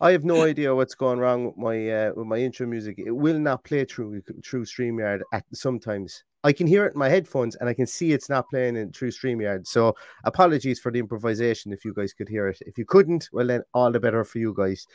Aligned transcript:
I 0.00 0.12
have 0.12 0.24
no 0.24 0.44
idea 0.44 0.74
what's 0.74 0.94
going 0.94 1.18
wrong 1.18 1.46
with 1.46 1.56
my 1.56 1.90
uh, 1.90 2.12
with 2.14 2.26
my 2.26 2.38
intro 2.38 2.66
music. 2.66 2.98
It 2.98 3.10
will 3.10 3.38
not 3.38 3.64
play 3.64 3.84
through 3.84 4.22
through 4.44 4.64
Streamyard 4.64 5.20
at 5.32 5.44
sometimes. 5.52 6.24
I 6.44 6.52
can 6.52 6.66
hear 6.66 6.86
it 6.86 6.92
in 6.92 6.98
my 6.98 7.08
headphones 7.08 7.56
and 7.56 7.68
I 7.68 7.74
can 7.74 7.86
see 7.86 8.12
it's 8.12 8.28
not 8.28 8.48
playing 8.48 8.76
in 8.76 8.92
through 8.92 9.10
Streamyard. 9.10 9.66
So 9.66 9.94
apologies 10.24 10.78
for 10.78 10.92
the 10.92 11.00
improvisation 11.00 11.72
if 11.72 11.84
you 11.84 11.92
guys 11.92 12.12
could 12.12 12.28
hear 12.28 12.46
it. 12.46 12.58
If 12.60 12.78
you 12.78 12.84
couldn't, 12.84 13.28
well 13.32 13.46
then 13.46 13.62
all 13.74 13.90
the 13.90 14.00
better 14.00 14.22
for 14.24 14.38
you 14.38 14.54
guys. 14.56 14.86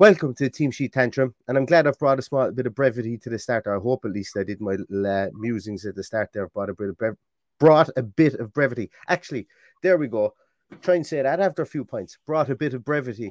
Welcome 0.00 0.34
to 0.34 0.50
Team 0.50 0.72
Sheet 0.72 0.92
Tantrum, 0.92 1.36
and 1.46 1.56
I'm 1.56 1.66
glad 1.66 1.86
I've 1.86 2.00
brought 2.00 2.18
a 2.18 2.22
small 2.22 2.50
bit 2.50 2.66
of 2.66 2.74
brevity 2.74 3.16
to 3.18 3.30
the 3.30 3.38
start. 3.38 3.68
I 3.68 3.76
hope 3.76 4.04
at 4.04 4.10
least 4.10 4.36
I 4.36 4.42
did 4.42 4.60
my 4.60 4.74
uh, 4.74 5.28
musings 5.34 5.86
at 5.86 5.94
the 5.94 6.02
start 6.02 6.30
there. 6.34 6.48
Brought 6.48 6.70
a 6.70 6.74
bit 6.74 6.88
of 6.88 6.98
brev- 6.98 7.16
brought 7.60 7.90
a 7.96 8.02
bit 8.02 8.34
of 8.34 8.52
brevity. 8.52 8.90
Actually, 9.06 9.46
there 9.84 9.96
we 9.96 10.08
go. 10.08 10.34
Try 10.82 10.96
and 10.96 11.06
say 11.06 11.22
that 11.22 11.38
after 11.38 11.62
a 11.62 11.66
few 11.66 11.84
points. 11.84 12.18
Brought 12.26 12.50
a 12.50 12.56
bit 12.56 12.74
of 12.74 12.84
brevity, 12.84 13.30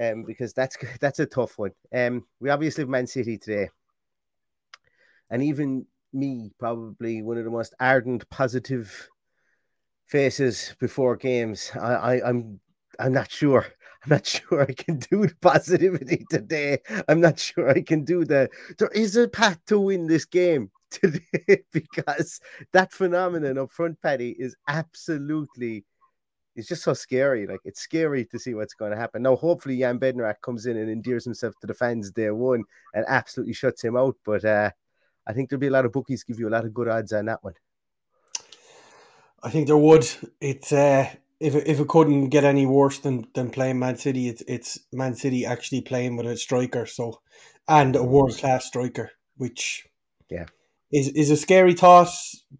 um, 0.00 0.22
because 0.22 0.52
that's 0.52 0.76
that's 1.00 1.18
a 1.18 1.26
tough 1.26 1.58
one. 1.58 1.72
Um, 1.92 2.24
we 2.38 2.48
obviously 2.48 2.82
have 2.82 2.88
Man 2.88 3.08
City 3.08 3.36
today, 3.36 3.70
and 5.30 5.42
even 5.42 5.84
me, 6.12 6.52
probably 6.60 7.22
one 7.22 7.38
of 7.38 7.44
the 7.44 7.50
most 7.50 7.74
ardent, 7.80 8.30
positive 8.30 9.08
faces 10.06 10.76
before 10.78 11.16
games. 11.16 11.72
I, 11.74 11.94
I 11.94 12.28
I'm 12.28 12.60
I'm 13.00 13.12
not 13.12 13.32
sure. 13.32 13.66
I'm 14.04 14.10
not 14.10 14.26
sure 14.26 14.62
I 14.62 14.72
can 14.72 14.98
do 14.98 15.26
the 15.26 15.34
positivity 15.40 16.24
today. 16.30 16.78
I'm 17.08 17.20
not 17.20 17.38
sure 17.38 17.70
I 17.70 17.80
can 17.80 18.04
do 18.04 18.24
that. 18.26 18.50
There 18.78 18.88
is 18.88 19.16
a 19.16 19.28
path 19.28 19.60
to 19.66 19.80
win 19.80 20.06
this 20.06 20.24
game 20.24 20.70
today 20.90 21.64
because 21.72 22.40
that 22.72 22.92
phenomenon 22.92 23.58
up 23.58 23.72
front, 23.72 24.00
Patty, 24.02 24.36
is 24.38 24.56
absolutely. 24.68 25.84
It's 26.56 26.68
just 26.68 26.84
so 26.84 26.94
scary. 26.94 27.48
Like 27.48 27.60
it's 27.64 27.80
scary 27.80 28.24
to 28.26 28.38
see 28.38 28.54
what's 28.54 28.74
going 28.74 28.92
to 28.92 28.96
happen. 28.96 29.22
Now, 29.22 29.34
hopefully, 29.34 29.78
Jan 29.78 29.98
Bednarek 29.98 30.40
comes 30.40 30.66
in 30.66 30.76
and 30.76 30.88
endears 30.88 31.24
himself 31.24 31.54
to 31.60 31.66
the 31.66 31.74
fans 31.74 32.12
day 32.12 32.30
one 32.30 32.62
and 32.94 33.04
absolutely 33.08 33.54
shuts 33.54 33.82
him 33.82 33.96
out. 33.96 34.16
But 34.24 34.44
uh, 34.44 34.70
I 35.26 35.32
think 35.32 35.50
there'll 35.50 35.60
be 35.60 35.66
a 35.66 35.72
lot 35.72 35.84
of 35.84 35.92
bookies 35.92 36.22
give 36.22 36.38
you 36.38 36.48
a 36.48 36.50
lot 36.50 36.64
of 36.64 36.72
good 36.72 36.86
odds 36.86 37.12
on 37.12 37.24
that 37.26 37.42
one. 37.42 37.54
I 39.42 39.50
think 39.50 39.66
there 39.66 39.76
would. 39.76 40.08
It's 40.40 40.72
uh, 40.72 41.10
if 41.44 41.54
it, 41.54 41.68
if 41.68 41.78
it 41.78 41.88
couldn't 41.88 42.30
get 42.30 42.44
any 42.44 42.64
worse 42.64 42.98
than 42.98 43.26
than 43.34 43.50
playing 43.50 43.78
Man 43.78 43.96
City, 43.96 44.28
it's 44.28 44.42
it's 44.48 44.78
Man 44.92 45.14
City 45.14 45.44
actually 45.44 45.82
playing 45.82 46.16
with 46.16 46.26
a 46.26 46.36
striker, 46.38 46.86
so 46.86 47.20
and 47.68 47.94
a 47.94 48.02
world 48.02 48.36
class 48.38 48.64
striker, 48.64 49.10
which 49.36 49.86
yeah 50.30 50.46
is 50.90 51.08
is 51.08 51.30
a 51.30 51.36
scary 51.36 51.74
thought 51.74 52.08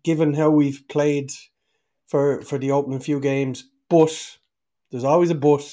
given 0.02 0.34
how 0.34 0.50
we've 0.50 0.84
played 0.88 1.30
for 2.08 2.42
for 2.42 2.58
the 2.58 2.72
opening 2.72 3.00
few 3.00 3.20
games. 3.20 3.64
But 3.88 4.38
there's 4.90 5.04
always 5.04 5.30
a 5.30 5.34
but. 5.34 5.64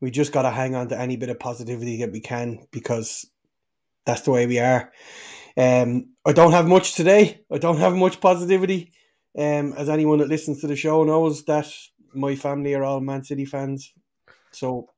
We 0.00 0.10
just 0.10 0.32
got 0.32 0.42
to 0.42 0.50
hang 0.50 0.76
on 0.76 0.88
to 0.88 0.98
any 0.98 1.16
bit 1.16 1.28
of 1.28 1.40
positivity 1.40 1.98
that 1.98 2.12
we 2.12 2.20
can 2.20 2.66
because 2.70 3.26
that's 4.06 4.22
the 4.22 4.30
way 4.30 4.46
we 4.46 4.60
are. 4.60 4.92
Um, 5.56 6.14
I 6.24 6.32
don't 6.32 6.52
have 6.52 6.68
much 6.68 6.94
today. 6.94 7.40
I 7.50 7.58
don't 7.58 7.78
have 7.78 7.96
much 7.96 8.20
positivity. 8.20 8.92
Um, 9.36 9.72
as 9.76 9.88
anyone 9.88 10.18
that 10.18 10.28
listens 10.28 10.60
to 10.60 10.68
the 10.68 10.76
show 10.76 11.02
knows 11.02 11.44
that 11.44 11.66
my 12.14 12.34
family 12.34 12.74
are 12.74 12.84
all 12.84 13.00
Man 13.00 13.24
City 13.24 13.44
fans, 13.44 13.92
so 14.50 14.88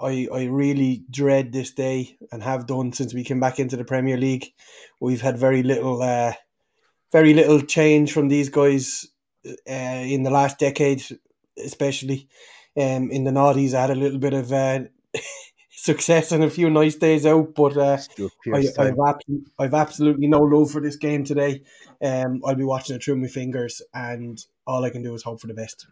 I 0.00 0.28
I 0.32 0.44
really 0.44 1.04
dread 1.10 1.52
this 1.52 1.72
day 1.72 2.16
and 2.32 2.42
have 2.42 2.66
done 2.66 2.92
since 2.92 3.14
we 3.14 3.24
came 3.24 3.40
back 3.40 3.58
into 3.58 3.76
the 3.76 3.84
Premier 3.84 4.16
League. 4.16 4.52
We've 5.00 5.20
had 5.20 5.38
very 5.38 5.62
little, 5.62 6.02
uh, 6.02 6.32
very 7.12 7.34
little 7.34 7.60
change 7.60 8.12
from 8.12 8.28
these 8.28 8.48
guys 8.48 9.06
uh, 9.46 9.52
in 9.68 10.22
the 10.22 10.30
last 10.30 10.58
decade, 10.58 11.02
especially. 11.62 12.28
Um, 12.76 13.10
in 13.10 13.24
the 13.24 13.32
noughties, 13.32 13.74
I 13.74 13.82
had 13.82 13.90
a 13.90 13.96
little 13.96 14.18
bit 14.18 14.32
of 14.32 14.52
uh, 14.52 14.80
success 15.70 16.30
and 16.30 16.44
a 16.44 16.50
few 16.50 16.70
nice 16.70 16.94
days 16.94 17.26
out, 17.26 17.54
but 17.54 17.76
uh, 17.76 17.98
I, 18.54 18.68
I've, 18.78 18.94
I've 19.58 19.74
absolutely 19.74 20.28
no 20.28 20.40
love 20.40 20.70
for 20.70 20.80
this 20.80 20.96
game 20.96 21.24
today. 21.24 21.62
Um, 22.02 22.42
I'll 22.46 22.54
be 22.54 22.64
watching 22.64 22.96
it 22.96 23.02
through 23.02 23.16
my 23.16 23.26
fingers, 23.26 23.82
and 23.92 24.38
all 24.66 24.84
I 24.84 24.90
can 24.90 25.02
do 25.02 25.14
is 25.14 25.24
hope 25.24 25.40
for 25.40 25.48
the 25.48 25.54
best. 25.54 25.86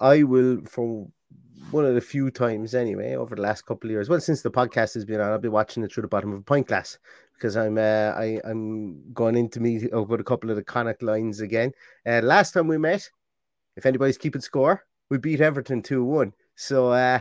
I 0.00 0.22
will, 0.22 0.62
for 0.64 1.06
one 1.70 1.84
of 1.84 1.94
the 1.94 2.00
few 2.00 2.30
times 2.30 2.74
anyway, 2.74 3.14
over 3.14 3.36
the 3.36 3.42
last 3.42 3.66
couple 3.66 3.88
of 3.88 3.92
years, 3.92 4.08
well, 4.08 4.20
since 4.20 4.42
the 4.42 4.50
podcast 4.50 4.94
has 4.94 5.04
been 5.04 5.20
on, 5.20 5.30
I'll 5.30 5.38
be 5.38 5.48
watching 5.48 5.82
it 5.84 5.92
through 5.92 6.02
the 6.02 6.08
bottom 6.08 6.32
of 6.32 6.38
a 6.40 6.42
pint 6.42 6.66
glass 6.66 6.98
because 7.34 7.56
I'm 7.56 7.78
uh, 7.78 8.12
I, 8.16 8.40
I'm 8.44 9.12
going 9.12 9.36
into 9.36 9.60
meet 9.60 9.90
over 9.92 10.14
a 10.16 10.24
couple 10.24 10.50
of 10.50 10.56
the 10.56 10.64
Connacht 10.64 11.02
Lions 11.02 11.40
again. 11.40 11.72
Uh, 12.06 12.20
last 12.22 12.52
time 12.52 12.66
we 12.66 12.78
met, 12.78 13.08
if 13.76 13.86
anybody's 13.86 14.18
keeping 14.18 14.42
score, 14.42 14.84
we 15.10 15.18
beat 15.18 15.40
Everton 15.40 15.82
2 15.82 16.04
1. 16.04 16.32
So 16.56 16.90
uh, 16.90 17.20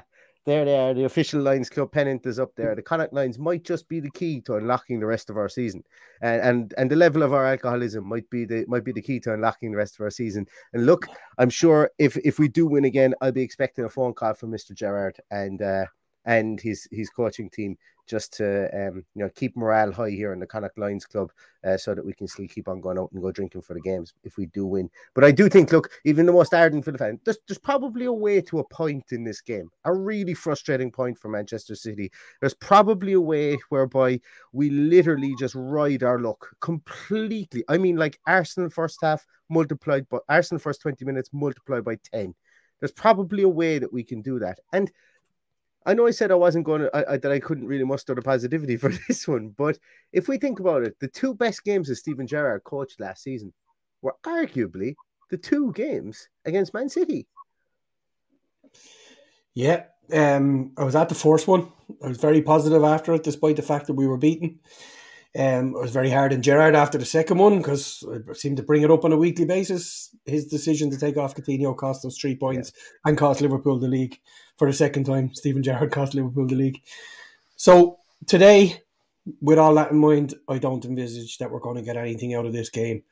there 0.49 0.65
they 0.65 0.77
are. 0.77 0.93
The 0.93 1.05
official 1.05 1.41
Lions 1.41 1.69
Club 1.69 1.91
pennant 1.91 2.25
is 2.25 2.39
up 2.39 2.55
there. 2.55 2.75
The 2.75 2.81
Connacht 2.81 3.13
Lions 3.13 3.37
might 3.37 3.63
just 3.63 3.87
be 3.87 3.99
the 3.99 4.09
key 4.09 4.41
to 4.41 4.55
unlocking 4.55 4.99
the 4.99 5.05
rest 5.05 5.29
of 5.29 5.37
our 5.37 5.47
season, 5.47 5.83
and 6.21 6.41
and, 6.41 6.73
and 6.77 6.89
the 6.89 6.95
level 6.95 7.23
of 7.23 7.33
our 7.33 7.45
alcoholism 7.45 8.07
might 8.07 8.29
be 8.29 8.45
the 8.45 8.65
might 8.67 8.83
be 8.83 8.91
the 8.91 9.01
key 9.01 9.19
to 9.21 9.33
unlocking 9.33 9.71
the 9.71 9.77
rest 9.77 9.95
of 9.95 10.01
our 10.01 10.09
season. 10.09 10.47
And 10.73 10.85
look, 10.85 11.07
I'm 11.37 11.49
sure 11.49 11.91
if 11.99 12.17
if 12.17 12.39
we 12.39 12.47
do 12.47 12.65
win 12.65 12.85
again, 12.85 13.13
I'll 13.21 13.31
be 13.31 13.43
expecting 13.43 13.85
a 13.85 13.89
phone 13.89 14.13
call 14.13 14.33
from 14.33 14.51
Mr. 14.51 14.73
Gerrard 14.73 15.17
and 15.29 15.61
uh, 15.61 15.85
and 16.25 16.59
his 16.59 16.87
his 16.91 17.09
coaching 17.09 17.49
team 17.49 17.77
just 18.09 18.33
to 18.33 18.65
um, 18.73 19.05
you 19.15 19.23
know 19.23 19.29
keep 19.35 19.55
morale 19.55 19.91
high 19.91 20.09
here 20.09 20.33
in 20.33 20.39
the 20.39 20.47
Connacht 20.47 20.77
Lions 20.77 21.05
Club, 21.05 21.31
uh, 21.63 21.77
so 21.77 21.93
that 21.93 22.05
we 22.05 22.13
can 22.13 22.27
still 22.27 22.47
keep 22.47 22.67
on 22.67 22.81
going 22.81 22.97
out 22.97 23.11
and 23.11 23.21
go 23.21 23.31
drinking 23.31 23.61
for 23.61 23.73
the 23.73 23.81
games 23.81 24.13
if 24.23 24.37
we 24.37 24.47
do 24.47 24.65
win. 24.65 24.89
But 25.13 25.23
I 25.23 25.31
do 25.31 25.47
think, 25.47 25.71
look, 25.71 25.91
even 26.05 26.25
the 26.25 26.33
most 26.33 26.53
ardent 26.53 26.85
the 26.85 26.97
fan, 26.97 27.19
there's, 27.23 27.37
there's 27.47 27.59
probably 27.59 28.05
a 28.05 28.13
way 28.13 28.41
to 28.41 28.59
a 28.59 28.67
point 28.69 29.11
in 29.11 29.23
this 29.23 29.41
game, 29.41 29.69
a 29.85 29.93
really 29.93 30.33
frustrating 30.33 30.91
point 30.91 31.17
for 31.17 31.29
Manchester 31.29 31.75
City. 31.75 32.11
There's 32.39 32.55
probably 32.55 33.13
a 33.13 33.21
way 33.21 33.57
whereby 33.69 34.19
we 34.51 34.69
literally 34.69 35.35
just 35.37 35.55
ride 35.55 36.03
our 36.03 36.19
luck 36.19 36.47
completely. 36.61 37.63
I 37.69 37.77
mean, 37.77 37.95
like 37.95 38.19
Arsenal 38.25 38.69
first 38.69 38.99
half 39.01 39.25
multiplied, 39.49 40.09
by 40.09 40.19
Arsenal 40.27 40.59
first 40.59 40.81
20 40.81 41.05
minutes 41.05 41.29
multiplied 41.33 41.83
by 41.83 41.97
10 42.11 42.33
There's 42.79 42.91
probably 42.91 43.43
a 43.43 43.49
way 43.49 43.79
that 43.79 43.93
we 43.93 44.03
can 44.03 44.21
do 44.21 44.39
that. 44.39 44.59
And 44.73 44.91
I 45.85 45.93
know 45.93 46.07
I 46.07 46.11
said 46.11 46.31
I 46.31 46.35
wasn't 46.35 46.65
going 46.65 46.81
to, 46.81 46.95
I, 46.95 47.13
I, 47.13 47.17
that 47.17 47.31
I 47.31 47.39
couldn't 47.39 47.67
really 47.67 47.85
muster 47.85 48.13
the 48.13 48.21
positivity 48.21 48.77
for 48.77 48.91
this 49.07 49.27
one, 49.27 49.49
but 49.57 49.79
if 50.11 50.27
we 50.27 50.37
think 50.37 50.59
about 50.59 50.83
it, 50.83 50.95
the 50.99 51.07
two 51.07 51.33
best 51.33 51.63
games 51.63 51.87
that 51.87 51.95
Steven 51.95 52.27
Gerrard 52.27 52.63
coached 52.63 52.99
last 52.99 53.23
season 53.23 53.53
were 54.01 54.15
arguably 54.25 54.95
the 55.29 55.37
two 55.37 55.71
games 55.73 56.27
against 56.45 56.73
Man 56.73 56.89
City. 56.89 57.27
Yeah, 59.53 59.85
um, 60.13 60.71
I 60.77 60.83
was 60.83 60.95
at 60.95 61.09
the 61.09 61.15
first 61.15 61.47
one. 61.47 61.71
I 62.03 62.07
was 62.07 62.17
very 62.17 62.41
positive 62.41 62.83
after 62.83 63.13
it, 63.13 63.23
despite 63.23 63.55
the 63.55 63.61
fact 63.61 63.87
that 63.87 63.93
we 63.93 64.07
were 64.07 64.17
beaten. 64.17 64.59
Um, 65.37 65.75
it 65.75 65.81
was 65.81 65.91
very 65.91 66.09
hard 66.09 66.33
on 66.33 66.41
Gerrard 66.41 66.75
after 66.75 66.97
the 66.97 67.05
second 67.05 67.37
one 67.37 67.59
because 67.59 68.03
I 68.11 68.33
seemed 68.33 68.57
to 68.57 68.63
bring 68.63 68.81
it 68.81 68.89
up 68.89 69.05
on 69.05 69.11
a 69.11 69.17
weekly 69.17 69.45
basis. 69.45 70.09
His 70.25 70.47
decision 70.47 70.89
to 70.89 70.97
take 70.97 71.17
off 71.17 71.35
Coutinho 71.35 71.77
cost 71.77 72.03
us 72.03 72.17
three 72.17 72.35
points 72.35 72.71
yeah. 72.75 73.09
and 73.09 73.17
cost 73.17 73.41
Liverpool 73.41 73.79
the 73.79 73.87
league 73.87 74.19
for 74.57 74.67
the 74.67 74.73
second 74.73 75.03
time. 75.03 75.33
Steven 75.35 75.61
Gerrard 75.61 75.91
cost 75.91 76.15
Liverpool 76.15 76.47
the 76.47 76.55
league. 76.55 76.81
So 77.57 77.99
today, 78.25 78.81
with 79.39 79.59
all 79.59 79.75
that 79.75 79.91
in 79.91 79.97
mind, 79.97 80.33
I 80.47 80.57
don't 80.57 80.85
envisage 80.85 81.37
that 81.37 81.51
we're 81.51 81.59
going 81.59 81.77
to 81.77 81.83
get 81.83 81.97
anything 81.97 82.33
out 82.33 82.45
of 82.45 82.53
this 82.53 82.69
game. 82.69 83.03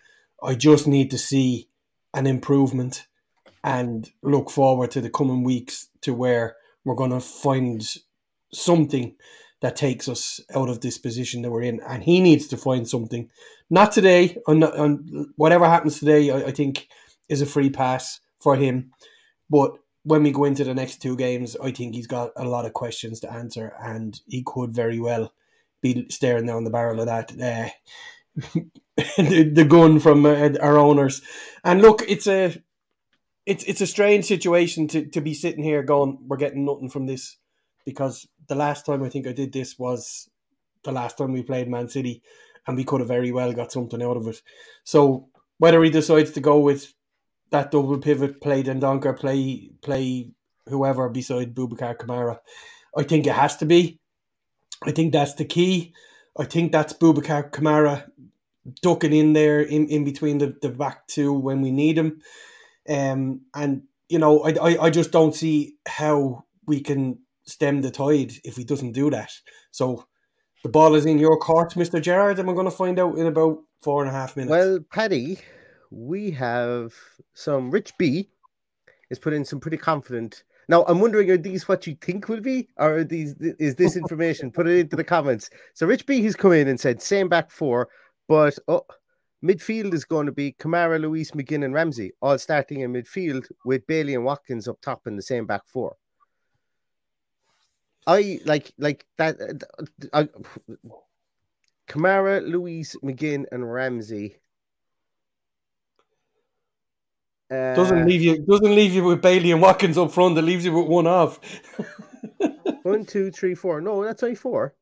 I 0.41 0.55
just 0.55 0.87
need 0.87 1.11
to 1.11 1.17
see 1.19 1.69
an 2.13 2.25
improvement 2.25 3.05
and 3.63 4.09
look 4.23 4.49
forward 4.49 4.89
to 4.91 5.01
the 5.01 5.09
coming 5.09 5.43
weeks 5.43 5.89
to 6.01 6.13
where 6.13 6.55
we're 6.83 6.95
going 6.95 7.11
to 7.11 7.19
find 7.19 7.85
something 8.53 9.15
that 9.61 9.75
takes 9.75 10.07
us 10.07 10.39
out 10.53 10.69
of 10.69 10.81
this 10.81 10.97
position 10.97 11.41
that 11.41 11.51
we're 11.51 11.63
in. 11.63 11.79
And 11.87 12.03
he 12.03 12.21
needs 12.21 12.47
to 12.47 12.57
find 12.57 12.87
something. 12.87 13.29
Not 13.69 13.91
today. 13.91 14.37
On, 14.47 14.63
on 14.63 15.33
whatever 15.35 15.67
happens 15.67 15.99
today, 15.99 16.29
I, 16.29 16.47
I, 16.47 16.51
think 16.51 16.87
is 17.27 17.41
a 17.41 17.45
free 17.45 17.69
pass 17.69 18.19
for 18.39 18.55
him. 18.55 18.91
But 19.49 19.77
when 20.03 20.23
we 20.23 20.31
go 20.31 20.45
into 20.45 20.63
the 20.63 20.73
next 20.73 21.01
two 21.01 21.17
games, 21.17 21.57
I 21.61 21.71
think 21.71 21.95
he's 21.95 22.07
got 22.07 22.31
a 22.35 22.45
lot 22.45 22.65
of 22.65 22.73
questions 22.73 23.19
to 23.21 23.31
answer, 23.31 23.73
and 23.81 24.19
he 24.27 24.43
could 24.45 24.73
very 24.73 24.99
well 24.99 25.33
be 25.81 26.07
staring 26.09 26.45
down 26.45 26.63
the 26.63 26.69
barrel 26.69 26.99
of 26.99 27.07
that. 27.07 27.31
Uh, 27.31 27.69
the, 29.17 29.51
the, 29.53 29.65
gun 29.65 29.99
from 29.99 30.25
uh, 30.25 30.53
our 30.61 30.77
owners, 30.77 31.21
and 31.63 31.81
look, 31.81 32.03
it's 32.07 32.27
a 32.27 32.55
it's 33.45 33.63
it's 33.63 33.81
a 33.81 33.87
strange 33.87 34.25
situation 34.25 34.87
to, 34.89 35.05
to 35.07 35.21
be 35.21 35.33
sitting 35.33 35.63
here 35.63 35.83
going, 35.83 36.19
we're 36.27 36.37
getting 36.37 36.65
nothing 36.65 36.89
from 36.89 37.05
this 37.05 37.37
because 37.85 38.27
the 38.47 38.55
last 38.55 38.85
time 38.85 39.03
I 39.03 39.09
think 39.09 39.27
I 39.27 39.33
did 39.33 39.51
this 39.51 39.77
was 39.77 40.29
the 40.83 40.91
last 40.91 41.17
time 41.17 41.33
we 41.33 41.43
played 41.43 41.69
Man 41.69 41.89
City 41.89 42.21
and 42.65 42.77
we 42.77 42.83
could 42.83 43.01
have 43.01 43.07
very 43.07 43.31
well 43.31 43.53
got 43.53 43.71
something 43.71 44.01
out 44.01 44.17
of 44.17 44.27
it. 44.27 44.41
So 44.83 45.29
whether 45.57 45.83
he 45.83 45.89
decides 45.89 46.31
to 46.31 46.39
go 46.39 46.59
with 46.59 46.93
that 47.51 47.71
double 47.71 47.97
pivot, 47.97 48.41
play 48.41 48.63
Dendoncker, 48.63 49.17
play 49.17 49.71
play 49.81 50.31
whoever 50.67 51.09
beside 51.09 51.55
Boubacar 51.55 51.97
Kamara, 51.97 52.39
I 52.95 53.03
think 53.03 53.25
it 53.25 53.33
has 53.33 53.57
to 53.57 53.65
be. 53.65 53.99
I 54.83 54.91
think 54.91 55.13
that's 55.13 55.35
the 55.35 55.45
key. 55.45 55.93
I 56.37 56.45
think 56.45 56.71
that's 56.71 56.93
Boubacar 56.93 57.51
Kamara 57.51 58.09
ducking 58.81 59.13
in 59.13 59.33
there 59.33 59.61
in, 59.61 59.87
in 59.87 60.03
between 60.03 60.39
the, 60.39 60.55
the 60.61 60.69
back 60.69 61.07
two 61.07 61.33
when 61.33 61.61
we 61.61 61.71
need 61.71 61.97
him. 61.97 62.21
Um, 62.87 63.41
and 63.53 63.83
you 64.09 64.19
know, 64.19 64.41
I, 64.41 64.51
I, 64.51 64.83
I 64.85 64.89
just 64.89 65.11
don't 65.11 65.35
see 65.35 65.75
how 65.87 66.45
we 66.65 66.81
can 66.81 67.19
stem 67.47 67.81
the 67.81 67.91
tide 67.91 68.33
if 68.43 68.55
he 68.55 68.63
doesn't 68.63 68.91
do 68.91 69.09
that. 69.09 69.31
So 69.71 70.05
the 70.63 70.69
ball 70.69 70.95
is 70.95 71.05
in 71.05 71.19
your 71.19 71.37
court, 71.37 71.73
Mr. 71.73 72.01
Gerrard, 72.01 72.39
and 72.39 72.47
we're 72.47 72.53
going 72.53 72.65
to 72.65 72.71
find 72.71 72.99
out 72.99 73.17
in 73.17 73.27
about 73.27 73.59
four 73.81 74.01
and 74.03 74.09
a 74.09 74.13
half 74.13 74.35
minutes. 74.35 74.51
Well, 74.51 74.79
Paddy, 74.91 75.39
we 75.91 76.31
have 76.31 76.93
some 77.33 77.71
Rich 77.71 77.93
B 77.97 78.29
is 79.09 79.19
put 79.19 79.33
in 79.33 79.45
some 79.45 79.59
pretty 79.59 79.77
confident. 79.77 80.43
Now, 80.69 80.83
I'm 80.85 80.99
wondering, 80.99 81.31
are 81.31 81.37
these 81.37 81.67
what 81.67 81.87
you 81.87 81.95
think 82.01 82.27
will 82.27 82.41
be, 82.41 82.67
or 82.77 82.97
are 82.97 83.03
these 83.03 83.33
is 83.39 83.75
this 83.75 83.95
information? 84.03 84.51
put 84.51 84.67
it 84.67 84.79
into 84.79 84.95
the 84.97 85.03
comments. 85.03 85.49
So, 85.73 85.87
Rich 85.87 86.05
B, 86.05 86.21
he's 86.21 86.35
come 86.35 86.51
in 86.51 86.67
and 86.67 86.79
said 86.79 87.01
same 87.01 87.29
back 87.29 87.49
four, 87.49 87.87
but 88.27 88.57
oh, 88.67 88.85
Midfield 89.43 89.93
is 89.93 90.03
going 90.03 90.25
to 90.25 90.31
be 90.31 90.53
Kamara, 90.53 90.99
Luiz, 90.99 91.31
McGinn, 91.31 91.63
and 91.63 91.73
Ramsey, 91.73 92.11
all 92.21 92.37
starting 92.37 92.81
in 92.81 92.91
midfield 92.91 93.45
with 93.63 93.85
Bailey 93.87 94.15
and 94.15 94.25
Watkins 94.25 94.67
up 94.67 94.81
top 94.81 95.05
in 95.05 95.15
the 95.15 95.21
same 95.21 95.45
back 95.45 95.61
four. 95.67 95.95
I 98.07 98.39
like 98.45 98.71
like 98.77 99.05
that. 99.17 99.37
Uh, 99.41 99.85
I, 100.13 100.29
Kamara, 101.89 102.41
Luiz, 102.47 102.95
McGinn, 103.03 103.45
and 103.51 103.71
Ramsey. 103.71 104.37
Uh, 107.51 107.75
doesn't 107.75 108.05
leave 108.05 108.21
you 108.21 108.39
doesn't 108.45 108.75
leave 108.75 108.93
you 108.93 109.03
with 109.03 109.21
Bailey 109.21 109.51
and 109.51 109.61
Watkins 109.61 109.97
up 109.97 110.11
front. 110.11 110.35
That 110.35 110.43
leaves 110.43 110.65
you 110.65 110.73
with 110.73 110.87
one 110.87 111.07
off. 111.07 111.39
one, 112.83 113.05
two, 113.05 113.29
three, 113.29 113.55
four. 113.55 113.81
No, 113.81 114.03
that's 114.03 114.23
only 114.23 114.35
four. 114.35 114.73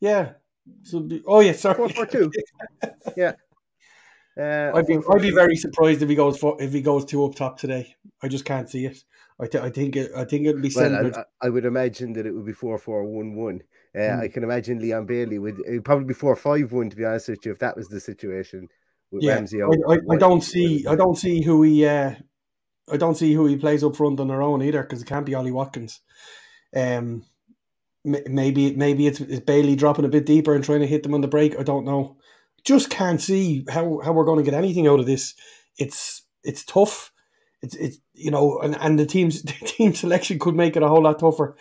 Yeah. 0.00 0.32
So, 0.82 1.08
oh 1.26 1.40
yeah, 1.40 1.52
sorry. 1.52 1.76
Four, 1.76 1.88
four, 1.90 2.06
two. 2.06 2.32
yeah. 3.16 3.32
Uh, 4.38 4.72
I'd 4.74 4.86
be 4.86 4.98
I'd 5.10 5.22
be 5.22 5.30
very 5.30 5.54
surprised 5.54 6.02
if 6.02 6.08
he 6.08 6.16
goes 6.16 6.38
for, 6.38 6.60
if 6.60 6.72
he 6.72 6.82
goes 6.82 7.04
two 7.04 7.24
up 7.24 7.36
top 7.36 7.58
today. 7.58 7.94
I 8.22 8.28
just 8.28 8.44
can't 8.44 8.68
see 8.68 8.86
it. 8.86 9.04
I, 9.40 9.46
th- 9.46 9.62
I 9.62 9.70
think 9.70 9.96
it, 9.96 10.10
I 10.16 10.24
think 10.24 10.46
it'll 10.46 10.60
be 10.60 10.70
well, 10.74 11.12
I, 11.16 11.46
I, 11.46 11.48
would 11.48 11.64
imagine 11.64 12.12
that 12.12 12.26
it 12.26 12.32
would 12.32 12.46
be 12.46 12.52
four 12.52 12.78
four 12.78 13.04
one 13.04 13.34
one. 13.34 13.62
Uh, 13.94 13.98
mm. 13.98 14.20
I 14.20 14.28
can 14.28 14.42
imagine 14.42 14.80
Leon 14.80 15.06
Bailey 15.06 15.38
would 15.38 15.84
probably 15.84 16.06
be 16.06 16.14
four 16.14 16.34
five 16.34 16.72
one 16.72 16.90
to 16.90 16.96
be 16.96 17.04
honest 17.04 17.28
with 17.28 17.46
you 17.46 17.52
if 17.52 17.58
that 17.60 17.76
was 17.76 17.88
the 17.88 18.00
situation. 18.00 18.68
yeah, 19.12 19.34
Ramsey 19.34 19.62
I, 19.62 19.66
I, 19.66 19.96
I, 20.10 20.16
don't 20.16 20.40
see 20.40 20.84
I 20.86 20.96
don't 20.96 21.16
see 21.16 21.42
who 21.42 21.62
he 21.62 21.86
uh, 21.86 22.14
I 22.90 22.96
don't 22.96 23.16
see 23.16 23.34
who 23.34 23.46
he 23.46 23.56
plays 23.56 23.84
up 23.84 23.96
front 23.96 24.18
on 24.18 24.28
their 24.28 24.42
own 24.42 24.62
either 24.62 24.82
because 24.82 25.02
it 25.02 25.06
can't 25.06 25.26
be 25.26 25.34
Ollie 25.34 25.52
Watkins. 25.52 26.00
Um, 26.74 27.24
maybe 28.04 28.74
maybe 28.74 29.06
it's, 29.06 29.20
it's 29.20 29.40
Bailey 29.40 29.76
dropping 29.76 30.04
a 30.04 30.08
bit 30.08 30.26
deeper 30.26 30.54
and 30.54 30.64
trying 30.64 30.80
to 30.80 30.88
hit 30.88 31.04
them 31.04 31.14
on 31.14 31.20
the 31.20 31.28
break. 31.28 31.58
I 31.58 31.62
don't 31.62 31.84
know 31.84 32.16
just 32.64 32.90
can't 32.90 33.20
see 33.20 33.64
how, 33.68 34.00
how 34.02 34.12
we're 34.12 34.24
going 34.24 34.38
to 34.42 34.50
get 34.50 34.56
anything 34.56 34.86
out 34.88 35.00
of 35.00 35.06
this. 35.06 35.34
It's 35.78 36.22
it's 36.42 36.64
tough. 36.64 37.12
It's 37.62 37.74
it's 37.76 37.98
you 38.14 38.30
know, 38.30 38.58
and, 38.60 38.76
and 38.80 38.98
the 38.98 39.06
team's 39.06 39.42
the 39.42 39.52
team 39.52 39.94
selection 39.94 40.38
could 40.38 40.54
make 40.54 40.76
it 40.76 40.82
a 40.82 40.88
whole 40.88 41.02
lot 41.02 41.18
tougher. 41.18 41.56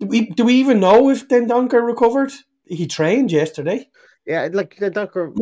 Do 0.00 0.06
we 0.06 0.30
do 0.30 0.44
we 0.44 0.54
even 0.54 0.80
know 0.80 1.10
if 1.10 1.28
Dendoncker 1.28 1.84
recovered? 1.84 2.32
He 2.64 2.86
trained 2.86 3.32
yesterday. 3.32 3.88
Yeah, 4.26 4.48
like 4.52 4.76
Dendoncker, 4.76 5.32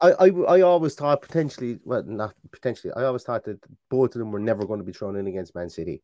I, 0.00 0.12
I 0.12 0.28
I 0.28 0.60
always 0.62 0.94
thought 0.94 1.22
potentially, 1.22 1.78
well, 1.84 2.02
not 2.04 2.34
potentially. 2.52 2.92
I 2.96 3.04
always 3.04 3.22
thought 3.22 3.44
that 3.44 3.60
both 3.90 4.14
of 4.14 4.18
them 4.18 4.32
were 4.32 4.40
never 4.40 4.64
going 4.66 4.80
to 4.80 4.84
be 4.84 4.92
thrown 4.92 5.16
in 5.16 5.26
against 5.26 5.54
Man 5.54 5.68
City. 5.68 6.02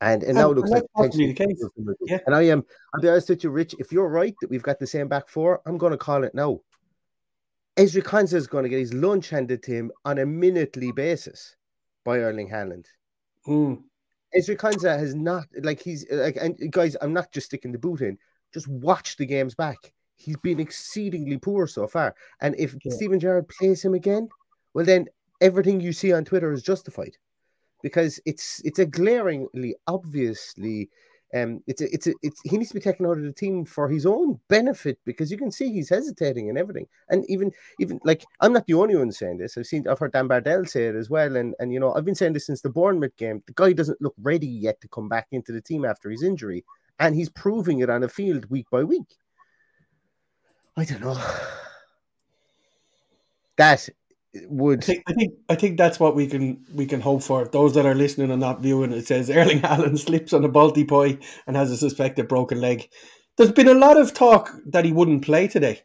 And, 0.00 0.22
and, 0.22 0.36
now 0.36 0.50
it 0.50 0.56
looks 0.56 0.70
like 0.70 0.84
potentially 0.94 1.32
the 1.32 1.34
case. 1.34 1.60
Yeah. 2.02 2.18
And 2.26 2.34
I 2.34 2.42
am, 2.42 2.64
I'll 2.94 3.00
be 3.00 3.08
honest 3.08 3.30
with 3.30 3.42
you, 3.42 3.50
Rich. 3.50 3.74
If 3.80 3.90
you're 3.90 4.08
right 4.08 4.34
that 4.40 4.48
we've 4.48 4.62
got 4.62 4.78
the 4.78 4.86
same 4.86 5.08
back 5.08 5.28
four, 5.28 5.60
I'm 5.66 5.76
going 5.76 5.90
to 5.90 5.98
call 5.98 6.22
it 6.22 6.34
now. 6.34 6.60
Ezri 7.78 8.02
Konsa 8.02 8.34
is 8.34 8.48
going 8.48 8.64
to 8.64 8.68
get 8.68 8.80
his 8.80 8.92
lunch 8.92 9.30
handed 9.30 9.62
to 9.62 9.70
him 9.70 9.92
on 10.04 10.18
a 10.18 10.26
minutely 10.26 10.90
basis 10.90 11.56
by 12.04 12.18
Erling 12.18 12.50
Haaland. 12.50 12.86
Mm. 13.46 13.82
Ezri 14.36 14.56
Konsa 14.56 14.98
has 14.98 15.14
not 15.14 15.46
like 15.62 15.80
he's 15.80 16.04
like 16.10 16.36
and 16.36 16.56
guys, 16.72 16.96
I'm 17.00 17.12
not 17.12 17.32
just 17.32 17.46
sticking 17.46 17.72
the 17.72 17.78
boot 17.78 18.00
in. 18.00 18.18
Just 18.52 18.66
watch 18.66 19.16
the 19.16 19.26
games 19.26 19.54
back. 19.54 19.76
He's 20.16 20.36
been 20.38 20.58
exceedingly 20.58 21.38
poor 21.38 21.68
so 21.68 21.86
far. 21.86 22.16
And 22.40 22.56
if 22.58 22.74
yeah. 22.82 22.92
Steven 22.92 23.20
Gerrard 23.20 23.48
plays 23.48 23.84
him 23.84 23.94
again, 23.94 24.28
well 24.74 24.84
then 24.84 25.06
everything 25.40 25.80
you 25.80 25.92
see 25.92 26.12
on 26.12 26.24
Twitter 26.24 26.52
is 26.52 26.62
justified. 26.62 27.16
Because 27.82 28.18
it's 28.26 28.60
it's 28.64 28.80
a 28.80 28.86
glaringly 28.86 29.76
obviously 29.86 30.90
um, 31.34 31.62
it's 31.66 31.82
a, 31.82 31.92
it's 31.92 32.06
a, 32.06 32.14
it's 32.22 32.40
he 32.44 32.56
needs 32.56 32.70
to 32.70 32.74
be 32.74 32.80
taken 32.80 33.04
out 33.04 33.18
of 33.18 33.22
the 33.22 33.32
team 33.32 33.64
for 33.64 33.88
his 33.88 34.06
own 34.06 34.40
benefit 34.48 34.98
because 35.04 35.30
you 35.30 35.36
can 35.36 35.50
see 35.50 35.70
he's 35.70 35.90
hesitating 35.90 36.48
and 36.48 36.56
everything. 36.56 36.86
And 37.10 37.28
even 37.28 37.52
even 37.78 38.00
like 38.02 38.24
I'm 38.40 38.54
not 38.54 38.66
the 38.66 38.74
only 38.74 38.96
one 38.96 39.12
saying 39.12 39.36
this. 39.36 39.58
I've 39.58 39.66
seen 39.66 39.86
I've 39.86 39.98
heard 39.98 40.12
Dan 40.12 40.26
Bardell 40.26 40.64
say 40.64 40.86
it 40.86 40.94
as 40.94 41.10
well. 41.10 41.36
And 41.36 41.54
and 41.58 41.72
you 41.72 41.80
know 41.80 41.92
I've 41.92 42.06
been 42.06 42.14
saying 42.14 42.32
this 42.32 42.46
since 42.46 42.62
the 42.62 42.70
Bournemouth 42.70 43.16
game. 43.16 43.42
The 43.46 43.52
guy 43.52 43.72
doesn't 43.72 44.00
look 44.00 44.14
ready 44.22 44.46
yet 44.46 44.80
to 44.80 44.88
come 44.88 45.08
back 45.08 45.28
into 45.32 45.52
the 45.52 45.60
team 45.60 45.84
after 45.84 46.08
his 46.08 46.22
injury, 46.22 46.64
and 46.98 47.14
he's 47.14 47.28
proving 47.28 47.80
it 47.80 47.90
on 47.90 48.00
the 48.00 48.08
field 48.08 48.46
week 48.46 48.70
by 48.70 48.82
week. 48.84 49.16
I 50.76 50.84
don't 50.84 51.00
know. 51.00 51.20
That 53.56 53.88
would 54.34 54.82
I 54.82 54.86
think, 54.86 55.04
I 55.06 55.12
think 55.14 55.34
I 55.48 55.54
think 55.54 55.78
that's 55.78 55.98
what 55.98 56.14
we 56.14 56.26
can 56.26 56.64
we 56.74 56.86
can 56.86 57.00
hope 57.00 57.22
for. 57.22 57.46
Those 57.46 57.74
that 57.74 57.86
are 57.86 57.94
listening 57.94 58.30
and 58.30 58.40
not 58.40 58.60
viewing, 58.60 58.92
it 58.92 59.06
says 59.06 59.30
Erling 59.30 59.60
Haaland 59.62 59.98
slips 59.98 60.32
on 60.32 60.44
a 60.44 60.48
balti 60.48 60.86
pie 60.86 61.18
and 61.46 61.56
has 61.56 61.70
a 61.70 61.76
suspected 61.76 62.28
broken 62.28 62.60
leg. 62.60 62.88
There's 63.36 63.52
been 63.52 63.68
a 63.68 63.74
lot 63.74 63.96
of 63.96 64.14
talk 64.14 64.54
that 64.66 64.84
he 64.84 64.92
wouldn't 64.92 65.24
play 65.24 65.48
today. 65.48 65.82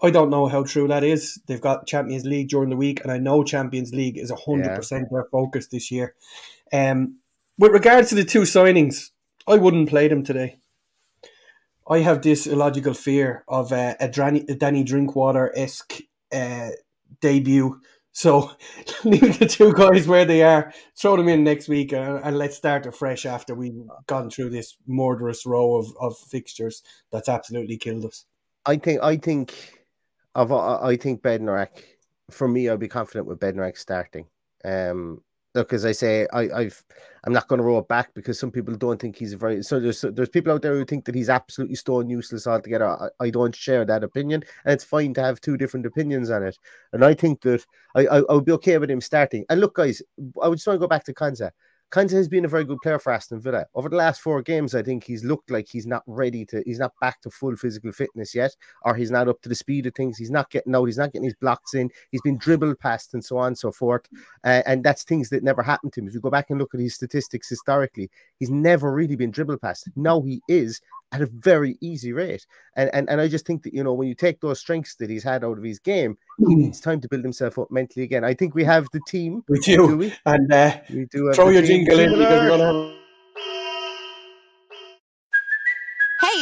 I 0.00 0.10
don't 0.10 0.30
know 0.30 0.46
how 0.46 0.62
true 0.62 0.86
that 0.88 1.02
is. 1.02 1.40
They've 1.46 1.60
got 1.60 1.86
Champions 1.86 2.24
League 2.24 2.48
during 2.48 2.70
the 2.70 2.76
week, 2.76 3.00
and 3.02 3.10
I 3.10 3.18
know 3.18 3.42
Champions 3.42 3.92
League 3.92 4.18
is 4.18 4.30
hundred 4.30 4.66
yeah. 4.66 4.76
percent 4.76 5.08
their 5.10 5.26
focus 5.32 5.68
this 5.68 5.90
year. 5.90 6.14
Um, 6.72 7.18
with 7.58 7.72
regards 7.72 8.10
to 8.10 8.14
the 8.14 8.24
two 8.24 8.42
signings, 8.42 9.10
I 9.46 9.56
wouldn't 9.56 9.88
play 9.88 10.06
them 10.08 10.22
today. 10.22 10.58
I 11.90 12.00
have 12.00 12.22
this 12.22 12.46
illogical 12.46 12.92
fear 12.92 13.44
of 13.48 13.72
uh, 13.72 13.94
a, 13.98 14.08
Danny, 14.08 14.44
a 14.48 14.54
Danny 14.54 14.84
Drinkwater 14.84 15.52
esque 15.56 16.02
uh, 16.30 16.70
debut 17.20 17.80
So 18.18 18.50
leave 19.04 19.38
the 19.38 19.46
two 19.46 19.72
guys 19.72 20.08
where 20.08 20.24
they 20.24 20.42
are, 20.42 20.72
throw 21.00 21.16
them 21.16 21.28
in 21.28 21.44
next 21.44 21.68
week, 21.68 21.92
and, 21.92 22.20
and 22.24 22.36
let's 22.36 22.56
start 22.56 22.84
afresh 22.84 23.24
after 23.24 23.54
we've 23.54 23.80
gone 24.08 24.28
through 24.28 24.50
this 24.50 24.76
murderous 24.88 25.46
row 25.46 25.76
of, 25.76 25.86
of 26.00 26.18
fixtures 26.18 26.82
that's 27.12 27.28
absolutely 27.28 27.76
killed 27.76 28.04
us. 28.04 28.24
I 28.66 28.76
think 28.76 29.00
I 29.04 29.18
think 29.18 29.54
of 30.34 30.50
I 30.52 30.96
think 30.96 31.22
Bednarek. 31.22 31.84
For 32.32 32.48
me, 32.48 32.68
I'd 32.68 32.80
be 32.80 32.88
confident 32.88 33.26
with 33.26 33.38
Bednarek 33.38 33.78
starting. 33.78 34.26
Um, 34.64 35.22
look, 35.54 35.72
as 35.72 35.84
I 35.84 35.92
say, 35.92 36.26
I, 36.32 36.48
I've 36.50 36.84
I'm 37.24 37.32
not 37.32 37.48
going 37.48 37.58
to 37.58 37.64
roll 37.64 37.82
back 37.82 38.14
because 38.14 38.38
some 38.38 38.50
people 38.50 38.74
don't 38.74 39.00
think 39.00 39.16
he's 39.16 39.32
a 39.32 39.36
very 39.36 39.62
so 39.62 39.80
there's 39.80 40.00
there's 40.00 40.28
people 40.28 40.52
out 40.52 40.62
there 40.62 40.74
who 40.74 40.84
think 40.84 41.04
that 41.04 41.14
he's 41.14 41.28
absolutely 41.28 41.74
stone 41.76 42.08
useless 42.08 42.46
altogether. 42.46 42.86
I, 42.86 43.08
I 43.20 43.30
don't 43.30 43.54
share 43.54 43.84
that 43.84 44.04
opinion, 44.04 44.44
and 44.64 44.72
it's 44.72 44.84
fine 44.84 45.14
to 45.14 45.22
have 45.22 45.40
two 45.40 45.56
different 45.56 45.86
opinions 45.86 46.30
on 46.30 46.42
it. 46.42 46.58
And 46.92 47.04
I 47.04 47.14
think 47.14 47.40
that 47.42 47.64
I 47.96 48.06
I, 48.06 48.18
I 48.18 48.32
would 48.32 48.44
be 48.44 48.52
okay 48.52 48.78
with 48.78 48.90
him 48.90 49.00
starting. 49.00 49.44
And 49.50 49.60
look, 49.60 49.74
guys, 49.74 50.02
I 50.42 50.48
would 50.48 50.56
just 50.56 50.66
want 50.66 50.76
to 50.76 50.80
go 50.80 50.88
back 50.88 51.04
to 51.04 51.14
Konsa. 51.14 51.50
Konsa 51.90 52.12
has 52.12 52.28
been 52.28 52.44
a 52.44 52.48
very 52.48 52.64
good 52.64 52.78
player 52.82 52.98
for 52.98 53.12
Aston 53.12 53.40
Villa. 53.40 53.64
Over 53.74 53.88
the 53.88 53.96
last 53.96 54.20
four 54.20 54.42
games, 54.42 54.74
I 54.74 54.82
think 54.82 55.04
he's 55.04 55.24
looked 55.24 55.50
like 55.50 55.66
he's 55.70 55.86
not 55.86 56.02
ready 56.06 56.44
to, 56.46 56.62
he's 56.66 56.78
not 56.78 56.92
back 57.00 57.22
to 57.22 57.30
full 57.30 57.56
physical 57.56 57.92
fitness 57.92 58.34
yet, 58.34 58.54
or 58.82 58.94
he's 58.94 59.10
not 59.10 59.26
up 59.26 59.40
to 59.42 59.48
the 59.48 59.54
speed 59.54 59.86
of 59.86 59.94
things. 59.94 60.18
He's 60.18 60.30
not 60.30 60.50
getting 60.50 60.74
out, 60.74 60.84
he's 60.84 60.98
not 60.98 61.12
getting 61.12 61.24
his 61.24 61.34
blocks 61.34 61.72
in, 61.72 61.90
he's 62.10 62.20
been 62.20 62.36
dribbled 62.36 62.78
past 62.78 63.14
and 63.14 63.24
so 63.24 63.38
on 63.38 63.48
and 63.48 63.58
so 63.58 63.72
forth. 63.72 64.06
Uh, 64.44 64.62
and 64.66 64.84
that's 64.84 65.02
things 65.02 65.30
that 65.30 65.42
never 65.42 65.62
happened 65.62 65.94
to 65.94 66.00
him. 66.00 66.08
If 66.08 66.14
you 66.14 66.20
go 66.20 66.30
back 66.30 66.50
and 66.50 66.58
look 66.58 66.74
at 66.74 66.80
his 66.80 66.94
statistics 66.94 67.48
historically, 67.48 68.10
he's 68.38 68.50
never 68.50 68.92
really 68.92 69.16
been 69.16 69.30
dribbled 69.30 69.62
past. 69.62 69.88
Now 69.96 70.20
he 70.20 70.42
is, 70.46 70.82
at 71.12 71.22
a 71.22 71.26
very 71.26 71.76
easy 71.80 72.12
rate. 72.12 72.46
And, 72.76 72.90
and 72.92 73.08
and 73.08 73.20
I 73.20 73.28
just 73.28 73.46
think 73.46 73.62
that 73.62 73.74
you 73.74 73.82
know 73.82 73.92
when 73.92 74.08
you 74.08 74.14
take 74.14 74.40
those 74.40 74.60
strengths 74.60 74.96
that 74.96 75.10
he's 75.10 75.24
had 75.24 75.44
out 75.44 75.58
of 75.58 75.64
his 75.64 75.78
game, 75.78 76.16
he 76.38 76.44
hmm. 76.44 76.60
needs 76.60 76.80
time 76.80 77.00
to 77.00 77.08
build 77.08 77.22
himself 77.22 77.58
up 77.58 77.70
mentally 77.70 78.04
again. 78.04 78.24
I 78.24 78.34
think 78.34 78.54
we 78.54 78.64
have 78.64 78.86
the 78.92 79.00
team. 79.06 79.42
We 79.48 79.58
do, 79.60 79.76
do 79.76 79.96
we? 79.96 80.14
and 80.26 80.52
uh, 80.52 80.76
we 80.90 81.06
do. 81.06 81.32
throw 81.32 81.48
your 81.48 81.62
jingle 81.62 81.98
in 81.98 82.10
because 82.10 82.42
we're 82.42 82.48
gonna 82.48 82.98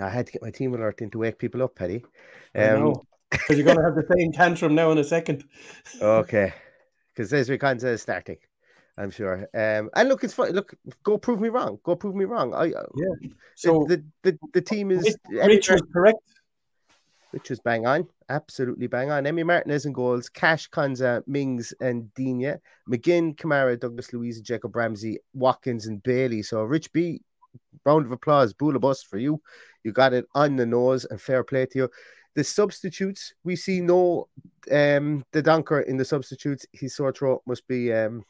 I 0.00 0.08
had 0.08 0.26
to 0.26 0.32
get 0.32 0.42
my 0.42 0.50
team 0.50 0.74
alert 0.74 1.00
in 1.00 1.10
to 1.10 1.18
wake 1.18 1.38
people 1.38 1.62
up, 1.62 1.74
Paddy. 1.74 2.04
Um, 2.54 2.94
because 3.30 3.56
you're 3.56 3.64
going 3.64 3.76
to 3.76 3.84
have 3.84 3.94
the 3.94 4.06
same 4.16 4.32
tantrum 4.32 4.74
now 4.74 4.90
in 4.90 4.98
a 4.98 5.04
second. 5.04 5.44
okay, 6.02 6.52
because 7.08 7.30
this 7.30 7.48
Ezri 7.48 7.58
Konsa 7.58 7.84
is 7.84 8.02
starting. 8.02 8.38
I'm 8.98 9.10
sure. 9.10 9.48
Um, 9.54 9.88
and 9.94 10.08
look, 10.08 10.24
it's 10.24 10.34
fine. 10.34 10.52
Look, 10.52 10.74
go 11.02 11.16
prove 11.16 11.40
me 11.40 11.48
wrong. 11.48 11.78
Go 11.84 11.96
prove 11.96 12.14
me 12.14 12.24
wrong. 12.24 12.52
I 12.52 12.72
uh, 12.72 12.86
yeah. 12.96 13.28
So 13.54 13.86
the 13.88 14.04
the, 14.22 14.38
the, 14.52 14.60
team 14.60 14.90
is 14.90 15.16
Rich 15.30 15.70
was 15.70 15.82
correct. 15.92 16.18
Which 17.30 17.48
was 17.48 17.60
bang 17.60 17.86
on, 17.86 18.08
absolutely 18.28 18.88
bang 18.88 19.12
on. 19.12 19.22
Emi 19.22 19.46
Martinez 19.46 19.86
in 19.86 19.92
goals, 19.92 20.28
Cash, 20.28 20.68
Konsa, 20.68 21.22
Mings, 21.28 21.72
and 21.80 22.12
Digne, 22.14 22.56
McGinn, 22.90 23.36
Kamara, 23.36 23.78
Douglas 23.78 24.12
Luiz, 24.12 24.38
and 24.38 24.44
Jacob 24.44 24.74
Ramsey, 24.74 25.18
Watkins, 25.32 25.86
and 25.86 26.02
Bailey. 26.02 26.42
So 26.42 26.64
Rich 26.64 26.92
B, 26.92 27.22
round 27.84 28.06
of 28.06 28.12
applause, 28.12 28.52
Bula 28.52 28.78
bus 28.78 29.02
for 29.02 29.18
you. 29.18 29.40
You 29.84 29.92
got 29.92 30.12
it 30.12 30.26
on 30.34 30.56
the 30.56 30.66
nose, 30.66 31.04
and 31.04 31.20
fair 31.20 31.44
play 31.44 31.66
to 31.66 31.78
you. 31.78 31.90
The 32.34 32.44
substitutes, 32.44 33.32
we 33.44 33.56
see 33.56 33.80
no 33.80 34.28
um 34.70 35.24
Dendoncker 35.32 35.86
in 35.86 35.96
the 35.96 36.04
substitutes. 36.04 36.66
His 36.72 36.94
sore 36.94 37.12
throat 37.12 37.42
must 37.46 37.66
be 37.66 37.92
um 37.92 38.24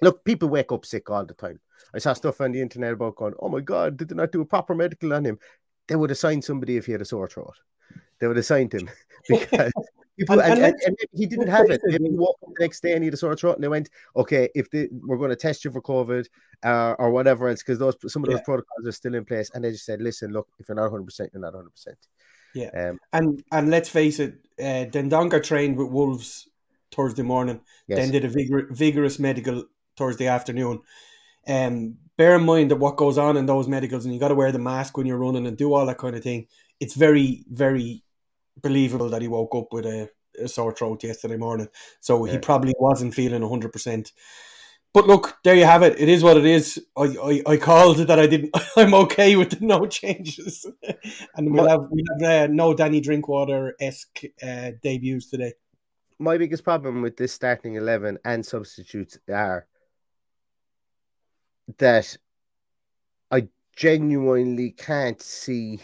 look, 0.00 0.24
people 0.24 0.48
wake 0.48 0.72
up 0.72 0.84
sick 0.84 1.10
all 1.10 1.24
the 1.24 1.34
time. 1.34 1.60
I 1.94 1.98
saw 1.98 2.12
stuff 2.12 2.40
on 2.40 2.52
the 2.52 2.60
internet 2.60 2.92
about 2.92 3.16
going, 3.16 3.34
oh 3.40 3.48
my 3.48 3.60
god, 3.60 3.96
did 3.96 4.08
they 4.08 4.14
not 4.14 4.32
do 4.32 4.40
a 4.40 4.46
proper 4.46 4.74
medical 4.74 5.12
on 5.12 5.24
him? 5.24 5.38
They 5.88 5.96
would 5.96 6.10
assign 6.10 6.42
somebody 6.42 6.76
if 6.76 6.86
he 6.86 6.92
had 6.92 7.02
a 7.02 7.04
sore 7.04 7.28
throat. 7.28 7.54
They 8.20 8.26
would 8.26 8.38
assign 8.38 8.70
him 8.70 8.88
because 9.28 9.72
People, 10.18 10.40
and, 10.40 10.52
and, 10.52 10.64
and, 10.64 10.76
and, 10.86 10.96
he 11.12 11.26
didn't 11.26 11.48
have 11.48 11.68
it. 11.70 11.80
Maybe 11.84 12.10
he 12.10 12.18
up 12.18 12.36
the 12.40 12.54
next 12.60 12.82
day 12.82 12.92
and 12.92 13.02
he 13.02 13.06
had 13.06 13.14
a 13.14 13.16
sore 13.16 13.34
throat, 13.34 13.56
and 13.56 13.64
they 13.64 13.68
went, 13.68 13.90
"Okay, 14.16 14.48
if 14.54 14.70
the, 14.70 14.88
we're 14.92 15.16
going 15.16 15.30
to 15.30 15.36
test 15.36 15.64
you 15.64 15.72
for 15.72 15.82
COVID 15.82 16.26
uh, 16.62 16.94
or 16.98 17.10
whatever 17.10 17.48
else, 17.48 17.62
because 17.62 17.80
those 17.80 17.96
some 18.06 18.22
of 18.22 18.30
those 18.30 18.38
yeah. 18.38 18.44
protocols 18.44 18.86
are 18.86 18.92
still 18.92 19.14
in 19.14 19.24
place." 19.24 19.50
And 19.54 19.64
they 19.64 19.72
just 19.72 19.84
said, 19.84 20.00
"Listen, 20.00 20.32
look, 20.32 20.48
if 20.60 20.68
you're 20.68 20.76
not 20.76 20.82
100, 20.82 21.04
percent 21.04 21.30
you're 21.32 21.42
not 21.42 21.54
100." 21.54 21.70
percent 21.70 21.98
Yeah, 22.54 22.70
um, 22.76 23.00
and 23.12 23.42
and 23.50 23.70
let's 23.70 23.88
face 23.88 24.20
it, 24.20 24.46
uh, 24.60 24.86
Dendoncker 24.88 25.42
trained 25.42 25.76
with 25.76 25.88
Wolves 25.88 26.48
Thursday 26.94 27.22
morning, 27.22 27.60
yes. 27.88 27.98
then 27.98 28.12
did 28.12 28.24
a 28.24 28.28
vigor- 28.28 28.68
vigorous 28.70 29.18
medical 29.18 29.64
Thursday 29.96 30.28
afternoon. 30.28 30.80
Um, 31.48 31.96
bear 32.16 32.36
in 32.36 32.44
mind 32.44 32.70
that 32.70 32.76
what 32.76 32.96
goes 32.96 33.18
on 33.18 33.36
in 33.36 33.46
those 33.46 33.66
medicals, 33.66 34.04
and 34.04 34.14
you 34.14 34.20
got 34.20 34.28
to 34.28 34.36
wear 34.36 34.52
the 34.52 34.60
mask 34.60 34.96
when 34.96 35.06
you're 35.06 35.18
running 35.18 35.48
and 35.48 35.56
do 35.56 35.74
all 35.74 35.86
that 35.86 35.98
kind 35.98 36.14
of 36.14 36.22
thing. 36.22 36.46
It's 36.78 36.94
very, 36.94 37.44
very 37.50 38.03
believable 38.60 39.08
that 39.10 39.22
he 39.22 39.28
woke 39.28 39.54
up 39.54 39.72
with 39.72 39.86
a, 39.86 40.08
a 40.38 40.48
sore 40.48 40.72
throat 40.72 41.02
yesterday 41.04 41.36
morning. 41.36 41.68
So 42.00 42.24
yeah. 42.24 42.32
he 42.32 42.38
probably 42.38 42.74
wasn't 42.78 43.14
feeling 43.14 43.42
100%. 43.42 44.12
But 44.94 45.08
look, 45.08 45.36
there 45.42 45.56
you 45.56 45.64
have 45.64 45.82
it. 45.82 45.98
It 45.98 46.08
is 46.08 46.22
what 46.22 46.36
it 46.36 46.44
is. 46.46 46.80
I, 46.96 47.02
I, 47.02 47.42
I 47.54 47.56
called 47.56 47.96
that 47.96 48.20
I 48.20 48.28
didn't. 48.28 48.56
I'm 48.76 48.94
okay 48.94 49.34
with 49.34 49.50
the 49.50 49.66
no 49.66 49.86
changes, 49.86 50.64
and 51.34 51.52
we'll 51.52 51.68
have 51.68 51.88
we 51.90 52.04
have 52.12 52.50
uh, 52.50 52.52
no 52.52 52.74
Danny 52.74 53.00
Drinkwater 53.00 53.74
esque 53.80 54.20
uh, 54.40 54.70
debuts 54.84 55.30
today. 55.30 55.54
My 56.20 56.38
biggest 56.38 56.62
problem 56.62 57.02
with 57.02 57.16
this 57.16 57.32
starting 57.32 57.74
eleven 57.74 58.18
and 58.24 58.46
substitutes 58.46 59.18
are 59.28 59.66
that 61.78 62.16
I 63.32 63.48
genuinely 63.74 64.70
can't 64.70 65.20
see 65.20 65.80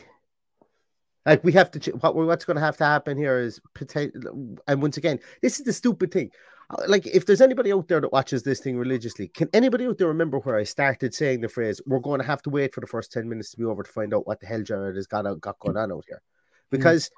like 1.26 1.44
we 1.44 1.52
have 1.52 1.70
to, 1.72 1.90
what 1.92 2.14
what's 2.14 2.44
going 2.44 2.56
to 2.56 2.62
have 2.62 2.76
to 2.78 2.84
happen 2.84 3.16
here 3.16 3.38
is 3.38 3.60
potential. 3.74 4.56
And 4.66 4.82
once 4.82 4.96
again, 4.96 5.18
this 5.42 5.58
is 5.58 5.64
the 5.64 5.72
stupid 5.72 6.12
thing. 6.12 6.30
Uh, 6.70 6.82
like, 6.86 7.06
if 7.06 7.26
there's 7.26 7.40
anybody 7.40 7.72
out 7.72 7.88
there 7.88 8.00
that 8.00 8.12
watches 8.12 8.42
this 8.42 8.60
thing 8.60 8.78
religiously, 8.78 9.28
can 9.28 9.48
anybody 9.52 9.86
out 9.86 9.98
there 9.98 10.08
remember 10.08 10.38
where 10.38 10.56
I 10.56 10.64
started 10.64 11.14
saying 11.14 11.40
the 11.40 11.48
phrase, 11.48 11.80
"We're 11.86 11.98
going 11.98 12.20
to 12.20 12.26
have 12.26 12.42
to 12.42 12.50
wait 12.50 12.74
for 12.74 12.80
the 12.80 12.86
first 12.86 13.12
ten 13.12 13.28
minutes 13.28 13.50
to 13.50 13.56
be 13.56 13.64
over 13.64 13.82
to 13.82 13.90
find 13.90 14.14
out 14.14 14.26
what 14.26 14.40
the 14.40 14.46
hell 14.46 14.62
Jared 14.62 14.96
has 14.96 15.06
got 15.06 15.26
out, 15.26 15.40
got 15.40 15.58
going 15.58 15.76
on 15.76 15.92
out 15.92 16.04
here?" 16.08 16.22
Mm. 16.22 16.70
Because 16.70 17.10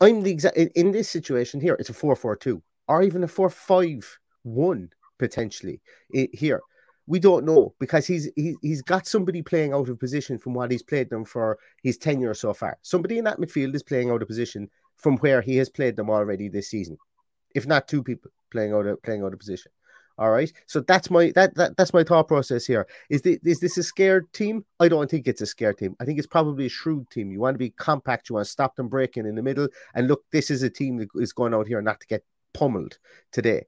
mm. 0.00 0.06
I'm 0.08 0.22
the 0.22 0.30
exact 0.30 0.56
in 0.56 0.92
this 0.92 1.10
situation 1.10 1.60
here. 1.60 1.76
It's 1.78 1.90
a 1.90 1.94
four-four-two 1.94 2.62
or 2.88 3.02
even 3.02 3.22
a 3.22 3.28
four-five-one 3.28 4.90
potentially 5.18 5.80
here 6.32 6.60
we 7.06 7.18
don't 7.18 7.44
know 7.44 7.74
because 7.80 8.06
he's 8.06 8.30
he, 8.36 8.54
he's 8.62 8.82
got 8.82 9.06
somebody 9.06 9.42
playing 9.42 9.72
out 9.72 9.88
of 9.88 9.98
position 9.98 10.38
from 10.38 10.54
what 10.54 10.70
he's 10.70 10.82
played 10.82 11.10
them 11.10 11.24
for 11.24 11.58
his 11.82 11.96
tenure 11.96 12.34
so 12.34 12.52
far. 12.52 12.78
Somebody 12.82 13.18
in 13.18 13.24
that 13.24 13.38
midfield 13.38 13.74
is 13.74 13.82
playing 13.82 14.10
out 14.10 14.22
of 14.22 14.28
position 14.28 14.70
from 14.96 15.16
where 15.18 15.40
he 15.40 15.56
has 15.56 15.68
played 15.68 15.96
them 15.96 16.10
already 16.10 16.48
this 16.48 16.70
season, 16.70 16.96
if 17.54 17.66
not 17.66 17.88
two 17.88 18.02
people 18.02 18.30
playing 18.50 18.72
out 18.72 18.86
of 18.86 19.02
playing 19.02 19.22
out 19.22 19.32
of 19.32 19.38
position. 19.38 19.72
All 20.18 20.30
right, 20.30 20.52
so 20.66 20.80
that's 20.80 21.10
my 21.10 21.32
that, 21.34 21.54
that 21.56 21.76
that's 21.76 21.94
my 21.94 22.04
thought 22.04 22.28
process 22.28 22.66
here. 22.66 22.86
Is 23.08 23.22
this 23.22 23.38
is 23.44 23.60
this 23.60 23.78
a 23.78 23.82
scared 23.82 24.32
team? 24.32 24.64
I 24.78 24.88
don't 24.88 25.10
think 25.10 25.26
it's 25.26 25.40
a 25.40 25.46
scared 25.46 25.78
team. 25.78 25.96
I 26.00 26.04
think 26.04 26.18
it's 26.18 26.26
probably 26.26 26.66
a 26.66 26.68
shrewd 26.68 27.10
team. 27.10 27.32
You 27.32 27.40
want 27.40 27.54
to 27.54 27.58
be 27.58 27.70
compact. 27.70 28.28
You 28.28 28.34
want 28.34 28.46
to 28.46 28.52
stop 28.52 28.76
them 28.76 28.88
breaking 28.88 29.26
in 29.26 29.34
the 29.34 29.42
middle. 29.42 29.68
And 29.94 30.08
look, 30.08 30.24
this 30.30 30.50
is 30.50 30.62
a 30.62 30.70
team 30.70 30.98
that 30.98 31.08
is 31.14 31.32
going 31.32 31.54
out 31.54 31.66
here 31.66 31.80
not 31.80 32.00
to 32.00 32.06
get 32.06 32.24
pummeled 32.52 32.98
today. 33.32 33.64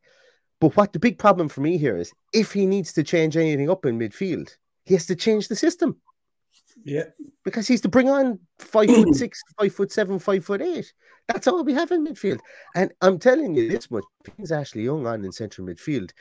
But 0.64 0.78
what 0.78 0.94
the 0.94 0.98
big 0.98 1.18
problem 1.18 1.50
for 1.50 1.60
me 1.60 1.76
here 1.76 1.94
is 1.98 2.10
if 2.32 2.50
he 2.54 2.64
needs 2.64 2.94
to 2.94 3.02
change 3.02 3.36
anything 3.36 3.68
up 3.68 3.84
in 3.84 3.98
midfield, 3.98 4.50
he 4.86 4.94
has 4.94 5.04
to 5.06 5.14
change 5.14 5.48
the 5.48 5.56
system. 5.56 6.00
Yeah. 6.82 7.04
because 7.44 7.68
he's 7.68 7.82
to 7.82 7.88
bring 7.90 8.08
on 8.08 8.38
five 8.58 8.88
foot 8.88 9.14
six, 9.14 9.42
five 9.60 9.74
foot 9.74 9.92
seven, 9.92 10.18
five 10.18 10.42
foot 10.42 10.62
eight. 10.62 10.90
That's 11.28 11.46
all 11.46 11.62
we 11.64 11.74
have 11.74 11.92
in 11.92 12.06
midfield. 12.06 12.38
And 12.74 12.92
I'm 13.02 13.18
telling 13.18 13.54
you 13.54 13.68
this 13.68 13.90
much: 13.90 14.04
things 14.24 14.52
Ashley 14.52 14.84
Young 14.84 15.06
on 15.06 15.22
in 15.22 15.32
central 15.32 15.66
midfield, 15.66 16.12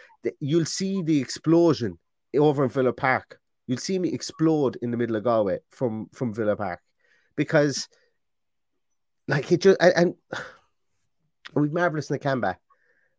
you'll 0.41 0.65
see 0.65 1.01
the 1.01 1.21
explosion 1.21 1.97
over 2.37 2.65
in 2.65 2.69
Villa 2.69 2.91
Park. 2.91 3.39
You'll 3.67 3.77
see 3.77 3.97
me 3.97 4.09
explode 4.09 4.77
in 4.81 4.91
the 4.91 4.97
middle 4.97 5.15
of 5.15 5.23
Galway 5.23 5.59
from 5.69 6.09
from 6.13 6.33
Villa 6.33 6.57
Park 6.57 6.81
because, 7.37 7.87
like 9.29 9.49
it 9.53 9.61
just 9.61 9.77
and, 9.79 9.93
and 9.95 10.15
we've 11.55 11.71
marvelous 11.71 12.11
in 12.11 12.17
the 12.17 12.19
Nakamba. 12.19 12.57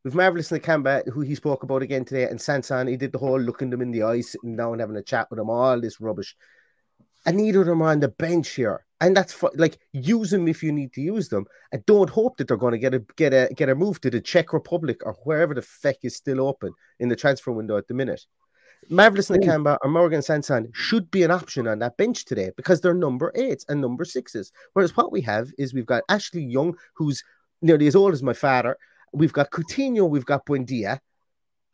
We've 0.04 0.14
marvelous 0.14 0.50
Nakamba, 0.50 1.08
who 1.08 1.22
he 1.22 1.34
spoke 1.34 1.62
about 1.62 1.82
again 1.82 2.04
today, 2.04 2.24
and 2.24 2.38
Sanson, 2.38 2.88
He 2.88 2.96
did 2.98 3.12
the 3.12 3.18
whole 3.18 3.40
looking 3.40 3.70
them 3.70 3.80
in 3.80 3.90
the 3.90 4.02
eye, 4.02 4.20
sitting 4.20 4.54
down, 4.54 4.78
having 4.78 4.96
a 4.96 5.02
chat 5.02 5.28
with 5.30 5.38
them, 5.38 5.48
all 5.48 5.80
this 5.80 5.98
rubbish. 5.98 6.36
And 7.24 7.38
neither 7.38 7.62
of 7.62 7.66
them 7.68 7.80
are 7.80 7.90
on 7.90 8.00
the 8.00 8.08
bench 8.08 8.50
here, 8.50 8.84
and 9.00 9.16
that's 9.16 9.32
fu- 9.32 9.50
like 9.54 9.78
use 9.92 10.30
them 10.30 10.46
if 10.46 10.62
you 10.62 10.72
need 10.72 10.92
to 10.92 11.00
use 11.00 11.30
them, 11.30 11.46
and 11.72 11.84
don't 11.86 12.10
hope 12.10 12.36
that 12.36 12.48
they're 12.48 12.58
going 12.58 12.72
to 12.72 12.78
get 12.78 12.92
a 12.92 12.98
get 13.16 13.32
a 13.32 13.48
get 13.54 13.70
a 13.70 13.74
move 13.74 13.98
to 14.02 14.10
the 14.10 14.20
Czech 14.20 14.52
Republic 14.52 15.00
or 15.06 15.14
wherever 15.24 15.54
the 15.54 15.62
feck 15.62 15.96
is 16.02 16.16
still 16.16 16.46
open 16.46 16.74
in 17.00 17.08
the 17.08 17.16
transfer 17.16 17.50
window 17.50 17.78
at 17.78 17.88
the 17.88 17.94
minute. 17.94 18.26
Marvelous 18.90 19.28
hmm. 19.28 19.36
Nakamba 19.36 19.78
or 19.82 19.88
Morgan 19.88 20.20
Sanson 20.20 20.70
should 20.74 21.10
be 21.10 21.22
an 21.22 21.30
option 21.30 21.66
on 21.66 21.78
that 21.78 21.96
bench 21.96 22.26
today 22.26 22.50
because 22.58 22.82
they're 22.82 22.92
number 22.92 23.32
eights 23.34 23.64
and 23.70 23.80
number 23.80 24.04
sixes. 24.04 24.52
Whereas 24.74 24.94
what 24.94 25.10
we 25.10 25.22
have 25.22 25.50
is 25.56 25.72
we've 25.72 25.86
got 25.86 26.02
Ashley 26.10 26.42
Young, 26.42 26.76
who's 26.92 27.24
nearly 27.62 27.86
as 27.86 27.96
old 27.96 28.12
as 28.12 28.22
my 28.22 28.34
father. 28.34 28.76
We've 29.14 29.32
got 29.32 29.50
Coutinho, 29.50 30.08
we've 30.08 30.26
got 30.26 30.44
Buendia, 30.44 30.98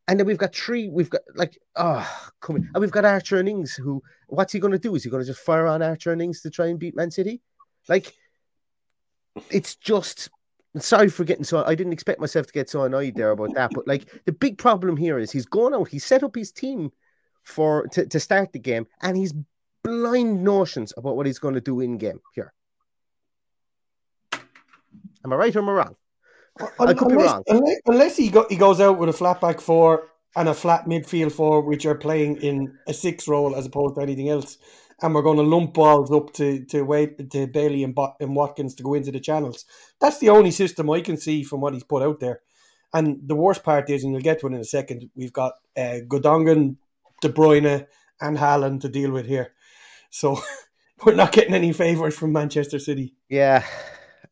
and 0.07 0.19
then 0.19 0.27
we've 0.27 0.39
got 0.39 0.55
three. 0.55 0.89
We've 0.89 1.11
got 1.11 1.23
like 1.35 1.59
oh, 1.77 2.31
come 2.41 2.57
on, 2.57 2.71
and 2.75 2.81
we've 2.81 2.91
got 2.91 3.05
Archer 3.05 3.39
and 3.39 3.49
Ings. 3.49 3.75
Who 3.75 4.03
what's 4.29 4.53
he 4.53 4.59
going 4.59 4.73
to 4.73 4.79
do? 4.79 4.95
Is 4.95 5.05
he 5.05 5.11
going 5.11 5.23
to 5.23 5.27
just 5.27 5.41
fire 5.41 5.67
on 5.67 5.83
Archer 5.83 6.13
and 6.13 6.21
Ings 6.21 6.43
to 6.43 6.51
try 6.51 6.67
and 6.67 6.79
beat 6.79 6.97
Man 6.97 7.11
City? 7.11 7.41
Like 7.89 8.15
it's 9.51 9.77
just. 9.77 10.31
Sorry 10.79 11.09
for 11.09 11.25
getting 11.25 11.43
so. 11.43 11.65
I 11.65 11.75
didn't 11.75 11.93
expect 11.93 12.21
myself 12.21 12.47
to 12.47 12.53
get 12.53 12.71
so 12.71 12.85
annoyed 12.85 13.17
there 13.17 13.33
about 13.33 13.55
that. 13.55 13.73
But 13.75 13.89
like 13.89 14.09
the 14.25 14.31
big 14.31 14.57
problem 14.57 14.97
here 14.97 15.19
is 15.19 15.33
he's 15.33 15.47
gone 15.47 15.75
out. 15.75 15.89
He 15.89 15.99
set 15.99 16.23
up 16.23 16.37
his 16.37 16.53
team 16.53 16.93
for 17.43 17.89
to, 17.89 18.07
to 18.07 18.21
start 18.21 18.53
the 18.53 18.61
game, 18.61 18.87
and 19.03 19.17
he's 19.17 19.35
blind 19.83 20.45
notions 20.45 20.93
about 20.97 21.17
what 21.17 21.27
he's 21.27 21.41
going 21.41 21.55
to 21.55 21.61
do 21.61 21.81
in 21.81 21.99
game 21.99 22.21
here. 22.35 22.53
Am 25.25 25.33
I 25.33 25.37
right 25.37 25.57
or 25.57 25.59
am 25.59 25.69
I 25.71 25.73
wrong? 25.73 25.97
I 26.79 26.95
could 26.95 27.09
be 27.09 27.15
unless, 27.15 27.33
wrong. 27.33 27.81
Unless, 27.87 28.17
he, 28.17 28.29
go, 28.29 28.47
he 28.49 28.57
goes 28.57 28.81
out 28.81 28.99
with 28.99 29.09
a 29.09 29.13
flat 29.13 29.41
back 29.41 29.61
four 29.61 30.09
and 30.37 30.49
a 30.49 30.55
flat 30.55 30.87
midfield 30.87 31.33
four, 31.33 31.63
which 31.63 31.87
are 31.87 31.95
playing 31.95 32.37
in 32.37 32.77
a 32.87 32.95
six 32.95 33.27
role 33.27 33.57
as 33.57 33.67
opposed 33.67 33.97
to 33.97 34.03
anything 34.03 34.29
else, 34.29 34.59
and 35.03 35.15
we're 35.15 35.23
going 35.23 35.39
to 35.39 35.43
lump 35.43 35.75
balls 35.75 36.13
up 36.13 36.33
to 36.35 36.65
to 36.67 36.83
wait 36.83 37.31
to 37.31 37.47
Bailey 37.47 37.85
and, 37.85 37.97
and 38.21 38.37
Watkins 38.37 38.75
to 38.77 38.83
go 38.83 38.95
into 38.95 39.11
the 39.11 39.21
channels. 39.21 39.65
That's 40.01 40.19
the 40.19 40.29
only 40.29 40.51
system 40.51 40.91
I 40.91 41.01
can 41.01 41.17
see 41.17 41.43
from 41.43 41.61
what 41.61 41.75
he's 41.75 41.85
put 41.85 42.03
out 42.03 42.21
there. 42.21 42.41
And 42.93 43.21
the 43.25 43.37
worst 43.37 43.63
part 43.63 43.89
is, 43.89 44.03
and 44.03 44.13
you'll 44.13 44.23
get 44.23 44.41
to 44.41 44.47
it 44.47 44.53
in 44.53 44.61
a 44.61 44.65
second, 44.65 45.11
we've 45.15 45.33
got 45.33 45.55
uh, 45.77 46.01
Gundogan, 46.09 46.77
De 47.21 47.29
Bruyne, 47.29 47.87
and 48.21 48.37
Haaland 48.37 48.81
to 48.81 48.89
deal 48.89 49.13
with 49.13 49.27
here. 49.27 49.53
So 50.11 50.41
we're 51.05 51.15
not 51.15 51.33
getting 51.33 51.55
any 51.55 51.73
favours 51.73 52.17
from 52.17 52.33
Manchester 52.33 52.79
City. 52.79 53.15
Yeah. 53.29 53.65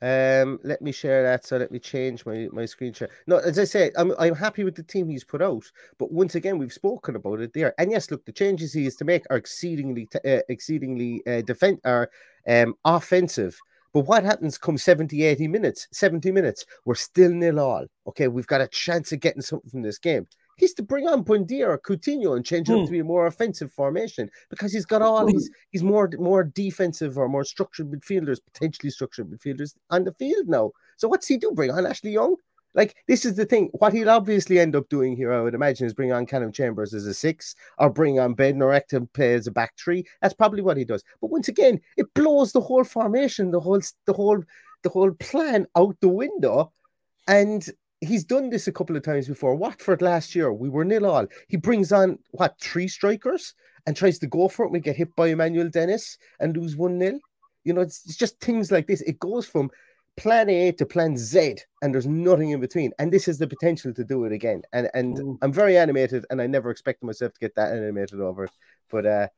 Um, 0.01 0.61
let 0.63 0.81
me 0.81 0.93
share 0.93 1.23
that. 1.25 1.45
So 1.45 1.57
let 1.57 1.73
me 1.73 1.79
change 1.79 2.25
my, 2.25 2.49
my 2.53 2.65
screen 2.65 2.93
share. 2.93 3.11
No, 3.27 3.39
as 3.39 3.59
I 3.59 3.65
say, 3.65 3.91
I'm 3.97 4.13
I'm 4.19 4.35
happy 4.35 4.65
with 4.65 4.77
the 4.77 4.83
team 4.83 5.09
he's 5.09 5.25
put 5.25 5.43
out. 5.43 5.65
But 5.99 6.13
once 6.13 6.35
again, 6.35 6.59
we've 6.59 6.73
spoken 6.73 7.17
about 7.17 7.41
it 7.41 7.53
there. 7.53 7.75
And 7.79 7.91
yes, 7.91 8.11
look, 8.11 8.25
the 8.25 8.33
changes 8.33 8.73
he 8.73 8.87
is 8.87 8.97
to 8.97 9.05
make 9.05 9.25
are 9.31 9.37
exceedingly 9.37 10.07
t- 10.07 10.19
uh, 10.25 10.43
exceedingly 10.49 11.23
uh, 11.27 11.43
defend 11.43 11.81
are 11.85 12.11
um 12.47 12.75
offensive. 12.85 13.59
But 13.93 14.07
what 14.07 14.23
happens 14.23 14.59
come 14.59 14.77
70, 14.79 15.25
80 15.25 15.49
minutes, 15.49 15.89
70 15.93 16.31
minutes? 16.31 16.67
We're 16.85 16.95
still 16.95 17.33
nil 17.33 17.59
all. 17.59 17.87
Okay, 18.07 18.29
we've 18.29 18.47
got 18.47 18.61
a 18.61 18.69
chance 18.69 19.13
of 19.13 19.21
getting 19.21 19.43
something 19.43 19.71
from 19.71 19.83
this 19.83 19.99
game. 19.99 20.27
He's 20.59 20.75
to 20.75 20.83
bring 20.83 21.09
on 21.09 21.25
Buendia 21.25 21.67
or 21.69 21.79
Coutinho 21.79 22.37
and 22.37 22.45
change 22.45 22.69
it 22.69 22.73
up 22.75 22.81
Hmm. 22.81 22.87
to 22.87 22.93
be 22.93 22.99
a 22.99 23.05
more 23.05 23.27
offensive 23.27 23.73
formation 23.73 24.31
because 24.51 24.73
he's 24.73 24.85
got 24.85 25.01
all 25.01 25.27
he's 25.27 25.51
he's 25.71 25.83
more 25.83 26.11
more 26.19 26.45
defensive 26.45 27.17
or 27.17 27.29
more 27.29 27.45
structured 27.45 27.91
midfielders, 27.91 28.39
potentially 28.45 28.91
structured 28.91 29.31
midfielders 29.31 29.75
on 29.91 30.05
the 30.05 30.13
field 30.13 30.49
now. 30.49 30.73
So 30.97 31.09
what's 31.09 31.27
he 31.27 31.37
do? 31.39 31.53
Bring 31.53 31.71
on 31.71 31.87
Ashley 31.87 32.11
Young? 32.11 32.37
Like 32.75 32.97
this 33.09 33.25
is 33.25 33.35
the 33.35 33.47
thing. 33.47 33.71
What 33.73 33.93
he'll 33.95 34.11
obviously 34.11 34.59
end 34.59 34.77
up 34.77 34.89
doing 34.89 35.17
here, 35.17 35.33
I 35.33 35.41
would 35.41 35.55
imagine, 35.55 35.87
is 35.87 35.95
bring 35.95 36.13
on 36.13 36.27
Callum 36.27 36.53
Chambers 36.53 36.93
as 36.93 37.07
a 37.07 37.15
six, 37.15 37.55
or 37.79 37.89
bring 37.89 38.21
on 38.21 38.35
Ben 38.35 38.59
to 38.59 39.09
play 39.15 39.35
as 39.35 39.47
a 39.47 39.51
back 39.51 39.73
three. 39.79 40.07
That's 40.21 40.35
probably 40.35 40.63
what 40.63 40.77
he 40.77 40.85
does. 40.85 41.03
But 41.21 41.31
once 41.31 41.49
again, 41.49 41.81
it 41.97 42.13
blows 42.15 42.53
the 42.53 42.61
whole 42.61 42.85
formation, 42.85 43.51
the 43.51 43.61
whole, 43.61 43.81
the 44.05 44.13
whole, 44.13 44.43
the 44.83 44.91
whole 44.91 45.13
plan 45.13 45.67
out 45.77 45.97
the 46.01 46.09
window. 46.09 46.73
And 47.27 47.67
he's 48.01 48.25
done 48.25 48.51
this 48.51 48.69
a 48.69 48.73
couple 48.73 48.97
of 48.97 49.03
times 49.03 49.29
before. 49.29 49.55
Watford 49.55 50.03
last 50.03 50.35
year, 50.35 50.53
we 50.53 50.69
were 50.69 50.85
nil 50.85 51.07
all. 51.07 51.27
He 51.49 51.57
brings 51.57 51.93
on 51.93 52.19
what 52.33 52.61
three 52.61 52.89
strikers 52.89 53.55
and 53.87 53.97
tries 53.97 54.19
to 54.21 54.27
go 54.27 54.49
for 54.49 54.67
it. 54.67 54.73
We 54.73 54.81
get 54.81 54.97
hit 54.97 55.15
by 55.17 55.29
Emmanuel 55.29 55.69
Dennis 55.69 56.19
and 56.41 56.57
lose 56.57 56.77
one 56.77 56.99
nil. 56.99 57.19
You 57.65 57.73
know, 57.73 57.81
it's, 57.81 58.05
it's 58.07 58.17
just 58.17 58.41
things 58.41 58.71
like 58.71 58.87
this. 58.87 59.01
It 59.03 59.19
goes 59.19 59.47
from 59.47 59.71
plan 60.17 60.49
A 60.49 60.73
to 60.73 60.87
plan 60.87 61.17
Z, 61.17 61.57
and 61.83 61.95
there's 61.95 62.07
nothing 62.07 62.51
in 62.51 62.61
between. 62.61 62.93
And 62.99 63.13
this 63.13 63.27
has 63.27 63.39
the 63.39 63.47
potential 63.47 63.93
to 63.95 64.05
do 64.05 64.25
it 64.25 64.33
again. 64.33 64.63
And 64.73 64.89
and 64.95 65.17
Mm. 65.17 65.39
I'm 65.43 65.53
very 65.53 65.77
animated, 65.77 66.25
and 66.31 66.41
I 66.43 66.47
never 66.47 66.71
expected 66.71 67.07
myself 67.07 67.33
to 67.35 67.41
get 67.41 67.55
that 67.57 67.73
animated 67.73 68.21
over 68.21 68.45
it. 68.45 68.51
But 68.91 69.07
uh, 69.07 69.29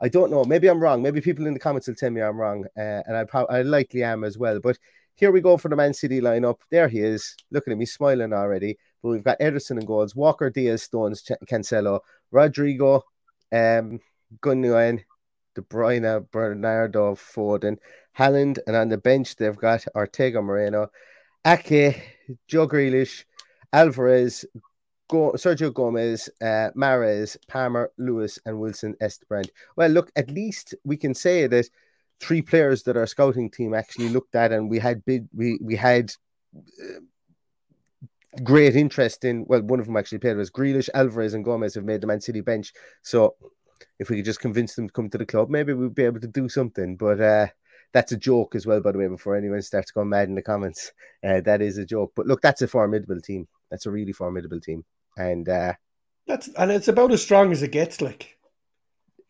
I 0.00 0.08
don't 0.08 0.30
know. 0.30 0.44
Maybe 0.44 0.68
I'm 0.68 0.80
wrong. 0.80 1.02
Maybe 1.02 1.20
people 1.20 1.46
in 1.46 1.54
the 1.54 1.60
comments 1.60 1.86
will 1.88 1.94
tell 1.94 2.10
me 2.10 2.20
I'm 2.22 2.36
wrong, 2.36 2.66
uh, 2.76 3.02
and 3.06 3.16
I 3.16 3.24
probably 3.24 3.56
I 3.56 3.62
likely 3.62 4.02
am 4.02 4.24
as 4.24 4.36
well. 4.36 4.60
But 4.60 4.78
here 5.16 5.32
we 5.32 5.40
go 5.40 5.56
for 5.56 5.68
the 5.68 5.76
Man 5.76 5.94
City 5.94 6.20
lineup. 6.20 6.58
There 6.70 6.88
he 6.88 7.00
is, 7.00 7.34
looking 7.50 7.72
at 7.72 7.78
me, 7.78 7.86
smiling 7.86 8.32
already. 8.32 8.78
But 9.02 9.08
we've 9.10 9.24
got 9.24 9.40
Ederson 9.40 9.78
and 9.78 9.86
goals, 9.86 10.14
Walker, 10.14 10.50
Dias, 10.50 10.82
Stones, 10.82 11.22
Cancelo, 11.46 12.00
Rodrigo, 12.30 13.02
um, 13.52 14.00
Gundogan, 14.40 15.02
De 15.54 15.62
Bruyne, 15.62 16.30
Bernardo, 16.30 17.14
Foden, 17.14 17.78
Haaland, 18.18 18.58
and 18.66 18.76
on 18.76 18.90
the 18.90 18.98
bench 18.98 19.36
they've 19.36 19.56
got 19.56 19.84
Ortega 19.94 20.42
Moreno, 20.42 20.90
Ake, 21.46 22.02
Joe 22.46 22.68
Grealish, 22.68 23.24
Alvarez, 23.72 24.44
Go- 25.08 25.32
Sergio 25.32 25.72
Gomez, 25.72 26.28
uh, 26.42 26.70
Mares, 26.74 27.36
Palmer, 27.48 27.90
Lewis, 27.96 28.38
and 28.44 28.58
Wilson 28.58 28.96
Esbrand. 29.00 29.48
Well, 29.76 29.88
look, 29.88 30.10
at 30.16 30.30
least 30.30 30.74
we 30.84 30.96
can 30.96 31.14
say 31.14 31.46
that 31.46 31.70
three 32.20 32.42
players 32.42 32.82
that 32.84 32.96
our 32.96 33.06
scouting 33.06 33.50
team 33.50 33.74
actually 33.74 34.08
looked 34.08 34.34
at, 34.34 34.52
and 34.52 34.70
we 34.70 34.78
had 34.78 35.04
bid, 35.04 35.28
we 35.34 35.58
we 35.62 35.76
had 35.76 36.12
uh, 36.54 37.00
great 38.42 38.76
interest 38.76 39.24
in. 39.24 39.44
Well, 39.46 39.62
one 39.62 39.80
of 39.80 39.86
them 39.86 39.96
actually 39.96 40.18
played 40.18 40.36
was 40.36 40.50
Grealish, 40.50 40.88
Alvarez, 40.94 41.34
and 41.34 41.44
Gomez 41.44 41.74
have 41.74 41.84
made 41.84 42.00
the 42.00 42.06
Man 42.06 42.20
City 42.20 42.40
bench. 42.40 42.72
So 43.02 43.34
if 43.98 44.10
we 44.10 44.16
could 44.16 44.24
just 44.24 44.40
convince 44.40 44.74
them 44.74 44.88
to 44.88 44.92
come 44.92 45.10
to 45.10 45.18
the 45.18 45.26
club, 45.26 45.50
maybe 45.50 45.72
we'd 45.72 45.94
be 45.94 46.04
able 46.04 46.20
to 46.20 46.26
do 46.26 46.48
something. 46.48 46.96
But 46.96 47.20
uh, 47.20 47.46
that's 47.92 48.12
a 48.12 48.16
joke 48.16 48.54
as 48.54 48.66
well, 48.66 48.80
by 48.80 48.92
the 48.92 48.98
way. 48.98 49.08
Before 49.08 49.36
anyone 49.36 49.62
starts 49.62 49.90
going 49.90 50.08
mad 50.08 50.28
in 50.28 50.34
the 50.34 50.42
comments, 50.42 50.92
uh, 51.26 51.40
that 51.42 51.62
is 51.62 51.78
a 51.78 51.86
joke. 51.86 52.12
But 52.14 52.26
look, 52.26 52.42
that's 52.42 52.62
a 52.62 52.68
formidable 52.68 53.20
team. 53.20 53.48
That's 53.70 53.86
a 53.86 53.90
really 53.90 54.12
formidable 54.12 54.60
team. 54.60 54.84
And 55.16 55.48
uh, 55.48 55.74
That's 56.26 56.48
and 56.58 56.70
it's 56.70 56.88
about 56.88 57.12
as 57.12 57.22
strong 57.22 57.52
as 57.52 57.62
it 57.62 57.72
gets. 57.72 58.00
Like 58.00 58.35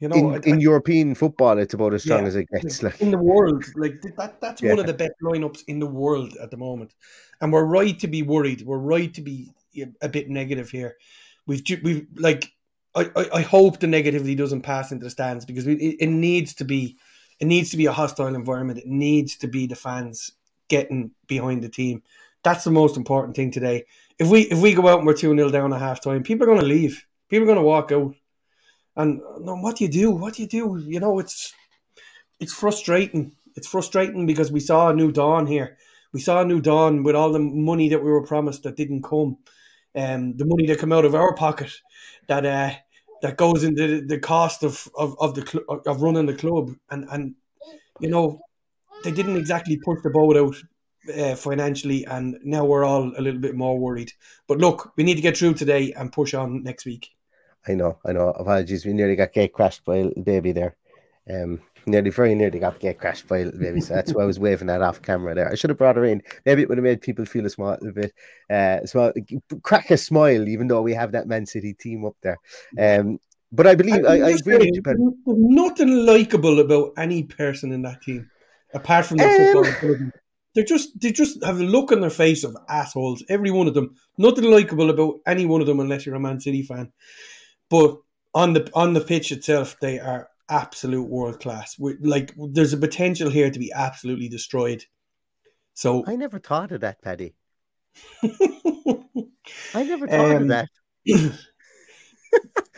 you 0.01 0.09
know, 0.09 0.17
in, 0.17 0.35
I- 0.35 0.47
in 0.49 0.61
European 0.61 1.15
football, 1.15 1.59
it's 1.59 1.75
about 1.75 1.95
as 1.95 2.03
strong 2.03 2.23
Yeah, 2.23 2.29
as 2.29 2.37
it 2.37 2.49
gets. 2.53 2.83
like, 2.83 3.01
in 3.01 3.11
the 3.11 3.19
world. 3.19 3.65
Like 3.77 4.03
that, 4.17 4.41
that's 4.41 4.63
one 4.63 4.79
of 4.79 4.87
the 4.87 4.95
best 4.95 5.13
lineups 5.23 5.65
in 5.69 5.79
the 5.79 5.87
world 5.87 6.37
at 6.43 6.51
the 6.51 6.57
moment, 6.57 6.95
and 7.41 7.53
we're 7.53 7.65
right 7.65 7.99
to 8.01 8.07
be 8.09 8.23
worried. 8.23 8.63
We're 8.63 8.79
right 8.79 9.13
to 9.15 9.23
be 9.23 9.51
a 10.03 10.09
bit 10.09 10.29
negative 10.29 10.71
here. 10.71 10.97
We've 11.47 11.63
we've 11.83 12.07
like 12.17 12.53
I, 12.95 13.11
I, 13.15 13.29
I 13.35 13.41
hope 13.43 13.79
the 13.81 13.87
negativity 13.87 14.37
doesn't 14.37 14.63
pass 14.63 14.91
into 14.93 15.05
the 15.05 15.11
stands 15.11 15.45
because 15.45 15.67
we, 15.67 15.75
it, 15.75 15.97
it 16.01 16.07
needs 16.09 16.55
to 16.55 16.65
be 16.65 16.97
it 17.39 17.47
needs 17.47 17.71
to 17.71 17.77
be 17.77 17.87
a 17.87 17.93
hostile 17.93 18.35
environment. 18.35 18.79
It 18.79 18.87
needs 18.87 19.37
to 19.39 19.47
be 19.47 19.67
the 19.67 19.77
fans 19.77 20.33
getting 20.69 21.11
behind 21.27 21.63
the 21.63 21.69
team. 21.69 22.03
That's 22.43 22.65
the 22.65 22.71
most 22.71 22.97
important 22.97 23.37
thing 23.37 23.51
today. 23.51 23.85
If 24.19 24.29
we 24.29 24.43
if 24.43 24.61
we 24.61 24.73
go 24.75 24.89
out 24.89 24.99
and 24.99 25.07
we're 25.07 25.15
two 25.15 25.37
0 25.37 25.51
down 25.51 25.73
at 25.73 25.81
half 25.81 26.01
time, 26.03 26.23
people 26.23 26.45
are 26.45 26.47
going 26.51 26.61
to 26.61 26.67
leave. 26.67 27.07
People 27.29 27.45
are 27.45 27.47
going 27.53 27.57
to 27.59 27.63
walk 27.63 27.93
out. 27.93 28.15
And 28.97 29.21
no, 29.41 29.57
what 29.57 29.77
do 29.77 29.85
you 29.85 29.91
do? 29.91 30.11
What 30.11 30.35
do 30.35 30.43
you 30.43 30.49
do? 30.49 30.83
You 30.87 31.01
know, 31.01 31.19
it's 31.19 31.53
it's 32.41 32.53
frustrating. 32.53 33.35
It's 33.55 33.69
frustrating 33.69 34.27
because 34.27 34.53
we 34.53 34.61
saw 34.61 34.89
a 34.89 34.95
new 34.95 35.13
dawn 35.13 35.47
here. 35.47 35.79
We 36.13 36.21
saw 36.21 36.41
a 36.41 36.45
new 36.45 36.61
dawn 36.61 37.03
with 37.03 37.15
all 37.15 37.33
the 37.33 37.39
money 37.39 37.89
that 37.91 38.03
we 38.03 38.11
were 38.11 38.27
promised 38.27 38.63
that 38.63 38.77
didn't 38.77 39.03
come, 39.03 39.39
um, 39.95 40.37
the 40.37 40.47
money 40.47 40.67
that 40.67 40.79
come 40.79 40.93
out 40.93 41.05
of 41.05 41.15
our 41.15 41.35
pocket, 41.35 41.73
that 42.29 42.47
uh, 42.47 42.73
that 43.23 43.37
goes 43.37 43.65
into 43.65 43.87
the, 43.87 44.07
the 44.07 44.19
cost 44.19 44.63
of 44.63 44.89
of, 44.97 45.17
of 45.21 45.35
the 45.35 45.47
cl- 45.47 45.81
of 45.87 46.03
running 46.03 46.27
the 46.27 46.35
club, 46.35 46.71
and 46.91 47.07
and 47.11 47.35
you 48.01 48.09
know 48.09 48.41
they 49.05 49.11
didn't 49.11 49.37
exactly 49.37 49.79
push 49.85 49.99
the 50.03 50.11
boat 50.11 50.37
out 50.37 50.57
uh, 51.15 51.35
financially, 51.35 52.05
and 52.07 52.39
now 52.43 52.65
we're 52.65 52.85
all 52.85 53.13
a 53.17 53.21
little 53.21 53.41
bit 53.41 53.55
more 53.55 53.79
worried. 53.79 54.13
But 54.47 54.59
look, 54.59 54.93
we 54.97 55.05
need 55.05 55.17
to 55.17 55.23
get 55.23 55.37
through 55.37 55.55
today 55.55 55.93
and 55.93 56.13
push 56.13 56.35
on 56.35 56.63
next 56.63 56.87
week. 56.87 57.16
I 57.69 57.75
know, 57.75 57.99
I 58.05 58.13
know. 58.13 58.29
Apologies, 58.29 58.87
we 58.87 58.93
nearly 58.93 59.17
got 59.17 59.33
gate 59.33 59.53
crashed 59.53 59.85
by 59.85 59.97
a 59.97 60.05
little 60.05 60.23
baby 60.23 60.53
there. 60.53 60.77
Um, 61.29 61.61
nearly 61.87 62.11
very 62.11 62.35
nearly 62.35 62.59
got 62.59 62.79
get 62.79 62.99
crashed 62.99 63.29
by 63.29 63.39
a 63.39 63.45
little 63.45 63.61
baby. 63.61 63.81
So 63.81 63.95
that's 63.95 64.13
why 64.13 64.23
I 64.23 64.27
was 64.27 64.39
waving 64.39 64.67
that 64.67 64.83
off 64.83 65.03
camera 65.03 65.35
there. 65.35 65.51
I 65.51 65.55
should 65.55 65.71
have 65.71 65.79
brought 65.79 65.97
her 65.97 66.05
in. 66.05 66.23
Maybe 66.45 66.63
it 66.63 66.69
would 66.69 66.79
have 66.79 66.85
made 66.85 67.01
people 67.01 67.25
feel 67.25 67.47
a 67.47 67.51
small 67.51 67.73
a 67.75 67.93
bit 67.93 68.13
uh 68.51 68.85
small 68.87 69.13
crack 69.63 69.91
a 69.91 69.97
smile, 69.97 70.49
even 70.49 70.69
though 70.69 70.83
we 70.83 70.95
have 70.95 71.13
that 71.13 71.29
Man 71.29 71.47
City 71.47 71.75
team 71.75 72.05
up 72.05 72.17
there. 72.23 72.39
Um 72.79 73.19
but 73.53 73.67
I 73.67 73.75
believe 73.75 74.05
I, 74.05 74.27
I 74.27 74.33
just 74.33 74.47
agree 74.47 74.71
there's 74.85 74.99
nothing 75.27 76.05
likable 76.05 76.59
about 76.59 76.93
any 76.97 77.23
person 77.23 77.73
in 77.73 77.83
that 77.83 78.03
team, 78.03 78.29
apart 78.75 79.07
from 79.07 79.19
the 79.19 79.25
Um, 79.25 79.37
football 79.37 79.79
ability. 79.79 80.11
They 80.55 80.65
just 80.65 81.01
they 81.01 81.13
just 81.13 81.45
have 81.45 81.61
a 81.61 81.65
look 81.65 81.93
on 81.93 82.01
their 82.01 82.11
face 82.11 82.43
of 82.43 82.57
assholes. 82.69 83.23
Every 83.29 83.51
one 83.51 83.69
of 83.69 83.75
them. 83.75 83.95
Nothing 84.19 84.51
likable 84.51 84.91
about 84.91 85.21
any 85.27 85.47
one 85.47 85.61
of 85.61 85.67
them 85.67 85.81
unless 85.81 86.07
you're 86.07 86.15
a 86.15 86.21
Man 86.21 86.41
City 86.41 86.63
fan. 86.63 86.93
But 87.71 87.99
on 88.35 88.53
the 88.53 88.71
on 88.75 88.93
the 88.95 89.01
pitch 89.01 89.33
itself, 89.33 89.77
they 89.81 89.99
are 89.99 90.29
absolute 90.49 91.09
world 91.09 91.41
class. 91.41 91.77
Like 91.79 92.33
there's 92.37 92.73
a 92.73 92.77
potential 92.79 93.31
here 93.31 93.51
to 93.51 93.59
be 93.59 93.73
absolutely 93.73 94.29
destroyed. 94.29 94.85
So 95.75 96.05
I 96.07 96.17
never 96.17 96.39
thought 96.39 96.73
of 96.73 96.81
that, 96.83 97.03
Paddy. 97.03 97.35
I 98.23 99.83
never 99.85 100.07
thought 100.07 100.37
of 100.37 100.43
Um, 100.43 100.49
that. 100.49 100.69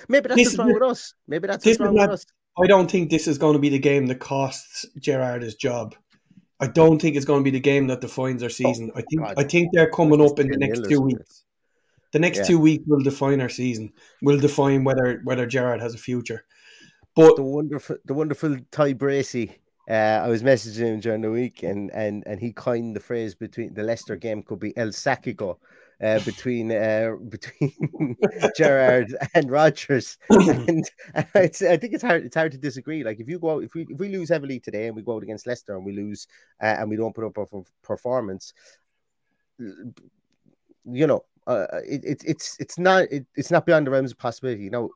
Maybe 0.08 0.28
that's 0.28 0.36
this 0.36 0.46
what's 0.48 0.58
wrong 0.58 0.72
with 0.74 0.82
us. 0.82 1.14
Maybe 1.26 1.46
that's 1.46 1.64
what's 1.66 1.80
wrong 1.80 1.96
is 1.96 2.00
with 2.02 2.10
us. 2.10 2.26
I 2.60 2.66
don't 2.66 2.90
think 2.90 3.10
this 3.10 3.26
is 3.28 3.38
going 3.38 3.52
to 3.54 3.58
be 3.58 3.68
the 3.68 3.78
game 3.78 4.06
that 4.06 4.20
costs 4.20 4.86
Gerrard 4.98 5.42
his 5.42 5.54
job. 5.54 5.94
I 6.60 6.66
don't 6.66 7.00
think 7.00 7.14
it's 7.14 7.24
going 7.24 7.40
to 7.40 7.44
be 7.44 7.50
the 7.50 7.60
game 7.60 7.86
that 7.86 8.00
defines 8.00 8.42
our 8.42 8.48
season. 8.48 8.90
I 8.96 9.02
think 9.02 9.22
Oh, 9.22 9.24
God. 9.26 9.34
I 9.38 9.44
think 9.44 9.68
they're 9.72 9.90
coming 9.90 10.20
up 10.20 10.38
in 10.40 10.48
the 10.48 10.56
next 10.56 10.88
two 10.88 11.00
weeks. 11.00 11.44
The 12.12 12.18
next 12.18 12.38
Yeah. 12.38 12.44
two 12.44 12.58
weeks 12.58 12.84
will 12.86 13.02
define 13.02 13.40
our 13.40 13.48
season. 13.48 13.92
Will 14.22 14.40
define 14.40 14.84
whether 14.84 15.20
whether 15.24 15.46
Gerrard 15.46 15.80
has 15.80 15.94
a 15.94 15.98
future. 15.98 16.44
But 17.14 17.36
the 17.36 17.42
wonderful, 17.42 17.96
the 18.04 18.14
wonderful 18.14 18.56
Ty 18.70 18.94
Bracey. 18.94 19.52
Uh, 19.90 20.20
I 20.22 20.28
was 20.28 20.42
messaging 20.42 20.86
him 20.86 21.00
during 21.00 21.22
the 21.22 21.30
week, 21.30 21.62
and 21.62 21.90
and 21.92 22.22
and 22.26 22.38
he 22.38 22.52
coined 22.52 22.94
the 22.94 23.00
phrase 23.00 23.34
between 23.34 23.74
the 23.74 23.82
Leicester 23.82 24.16
game 24.16 24.42
could 24.42 24.58
be 24.60 24.76
El 24.76 24.88
Sacico, 24.88 25.58
uh, 26.02 26.20
between 26.24 26.70
uh, 26.70 27.12
between 27.28 28.16
Gerrard 28.56 29.16
and 29.34 29.50
Rodgers, 29.50 30.18
and, 30.30 30.84
and 31.14 31.26
it's, 31.34 31.62
I 31.62 31.78
think 31.78 31.94
it's 31.94 32.02
hard 32.02 32.24
it's 32.24 32.36
hard 32.36 32.52
to 32.52 32.58
disagree. 32.58 33.02
Like 33.02 33.18
if 33.18 33.28
you 33.28 33.38
go 33.38 33.50
out, 33.52 33.64
if 33.64 33.74
we 33.74 33.86
if 33.88 33.98
we 33.98 34.08
lose 34.10 34.28
heavily 34.28 34.60
today 34.60 34.86
and 34.86 34.94
we 34.96 35.02
go 35.02 35.16
out 35.16 35.22
against 35.22 35.46
Leicester 35.46 35.74
and 35.74 35.84
we 35.84 35.92
lose 35.92 36.26
uh, 36.62 36.76
and 36.78 36.90
we 36.90 36.96
don't 36.96 37.14
put 37.14 37.24
up 37.24 37.38
a 37.38 37.62
performance, 37.82 38.52
you 39.58 41.06
know, 41.06 41.24
uh, 41.48 41.66
it, 41.84 42.04
it 42.04 42.22
it's 42.24 42.56
it's 42.60 42.78
not 42.78 43.04
it, 43.10 43.26
it's 43.34 43.50
not 43.50 43.66
beyond 43.66 43.86
the 43.86 43.90
realms 43.90 44.12
of 44.12 44.18
possibility. 44.18 44.62
You 44.62 44.70
know, 44.70 44.90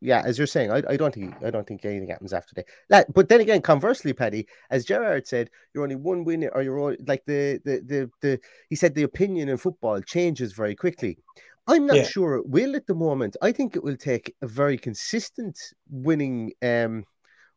yeah, 0.00 0.22
as 0.24 0.38
you're 0.38 0.46
saying, 0.46 0.70
I, 0.70 0.82
I 0.88 0.96
don't 0.96 1.12
think 1.12 1.34
I 1.44 1.50
don't 1.50 1.66
think 1.66 1.84
anything 1.84 2.08
happens 2.08 2.32
after 2.32 2.54
that. 2.54 2.66
That, 2.88 3.12
but 3.12 3.28
then 3.28 3.40
again, 3.40 3.60
conversely, 3.60 4.12
Paddy, 4.14 4.46
as 4.70 4.84
Gerrard 4.86 5.26
said, 5.26 5.50
you're 5.74 5.82
only 5.82 5.96
one 5.96 6.24
win, 6.24 6.48
or 6.54 6.62
you're 6.62 6.78
only, 6.78 6.96
like 7.06 7.24
the, 7.26 7.60
the 7.64 7.80
the 7.86 8.10
the 8.22 8.40
he 8.70 8.76
said 8.76 8.94
the 8.94 9.02
opinion 9.02 9.48
in 9.50 9.56
football 9.58 10.00
changes 10.00 10.52
very 10.52 10.74
quickly. 10.74 11.18
I'm 11.66 11.86
not 11.86 11.96
Yeah. 11.96 12.04
sure 12.04 12.36
it 12.36 12.48
will 12.48 12.74
at 12.76 12.86
the 12.86 12.94
moment. 12.94 13.36
I 13.42 13.52
think 13.52 13.76
it 13.76 13.84
will 13.84 13.96
take 13.96 14.34
a 14.42 14.46
very 14.46 14.78
consistent 14.78 15.58
winning 15.90 16.52
um 16.62 17.04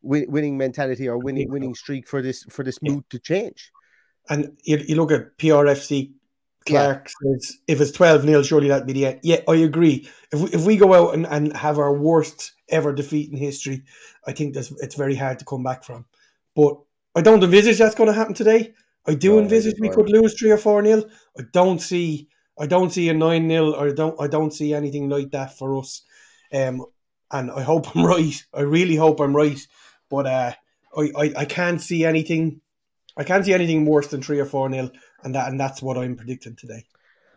win, 0.02 0.26
winning 0.28 0.58
mentality 0.58 1.08
or 1.08 1.18
winning 1.18 1.50
winning 1.50 1.76
streak 1.76 2.08
for 2.08 2.22
this 2.22 2.44
for 2.50 2.64
this 2.64 2.80
Yeah. 2.82 2.94
mood 2.94 3.06
to 3.12 3.20
change. 3.20 3.72
and 4.30 4.58
you, 4.64 4.78
you 4.88 4.96
look 4.96 5.12
at 5.12 5.38
PRFC 5.38 6.14
Clark 6.66 7.10
says 7.10 7.58
if 7.68 7.82
it's 7.82 7.92
12 7.92 8.24
0, 8.24 8.44
surely 8.44 8.68
that'd 8.70 8.88
be 8.88 8.94
the 8.94 9.06
end. 9.08 9.20
Yeah, 9.24 9.42
I 9.48 9.56
agree. 9.56 10.10
If 10.32 10.40
we, 10.42 10.50
if 10.50 10.66
we 10.66 10.78
go 10.78 10.94
out 10.94 11.14
and, 11.14 11.26
and 11.28 11.56
have 11.56 11.78
our 11.80 11.94
worst 11.94 12.54
ever 12.70 12.94
defeat 12.94 13.32
in 13.32 13.38
history, 13.38 13.84
I 14.26 14.32
think 14.34 14.54
that's 14.54 14.72
it's 14.82 14.96
very 14.96 15.16
hard 15.16 15.40
to 15.40 15.46
come 15.46 15.64
back 15.64 15.84
from. 15.84 16.06
But 16.56 16.78
I 17.16 17.22
don't 17.22 17.44
envisage 17.44 17.78
that's 17.78 17.96
going 17.96 18.08
to 18.08 18.14
happen 18.14 18.34
today. 18.34 18.74
I 19.06 19.16
do 19.16 19.34
No, 19.34 19.40
envisage 19.40 19.76
we 19.80 19.90
could 19.90 20.10
lose 20.10 20.34
three 20.38 20.52
or 20.52 20.58
four 20.58 20.82
nil. 20.82 21.06
I 21.38 21.44
don't 21.52 21.80
see 21.80 22.30
I 22.58 22.68
don't 22.68 22.92
see 22.92 23.10
a 23.10 23.14
nine 23.14 23.48
nil 23.48 23.74
or 23.76 23.90
I 23.90 23.94
don't 23.94 24.20
I 24.22 24.28
don't 24.28 24.52
see 24.52 24.74
anything 24.74 25.10
like 25.10 25.32
that 25.32 25.58
for 25.58 25.78
us. 25.78 26.02
Um, 26.54 26.86
and 27.32 27.52
I 27.52 27.62
hope 27.64 27.96
I'm 27.96 28.06
right. 28.16 28.44
I 28.54 28.62
really 28.62 28.96
hope 28.96 29.20
I'm 29.20 29.36
right. 29.36 29.60
But 30.10 30.28
uh, 30.28 30.54
I, 30.98 31.12
I 31.18 31.34
I 31.38 31.46
can't 31.46 31.82
see 31.82 32.06
anything. 32.06 32.62
I 33.18 33.24
can't 33.24 33.46
see 33.46 33.54
anything 33.54 33.86
worse 33.86 34.08
than 34.08 34.22
three 34.22 34.40
or 34.40 34.46
four 34.46 34.70
nil, 34.70 34.92
and 35.24 35.36
that 35.36 35.50
and 35.50 35.60
that's 35.60 35.82
what 35.82 35.98
I'm 35.98 36.16
predicting 36.16 36.56
today. 36.56 36.84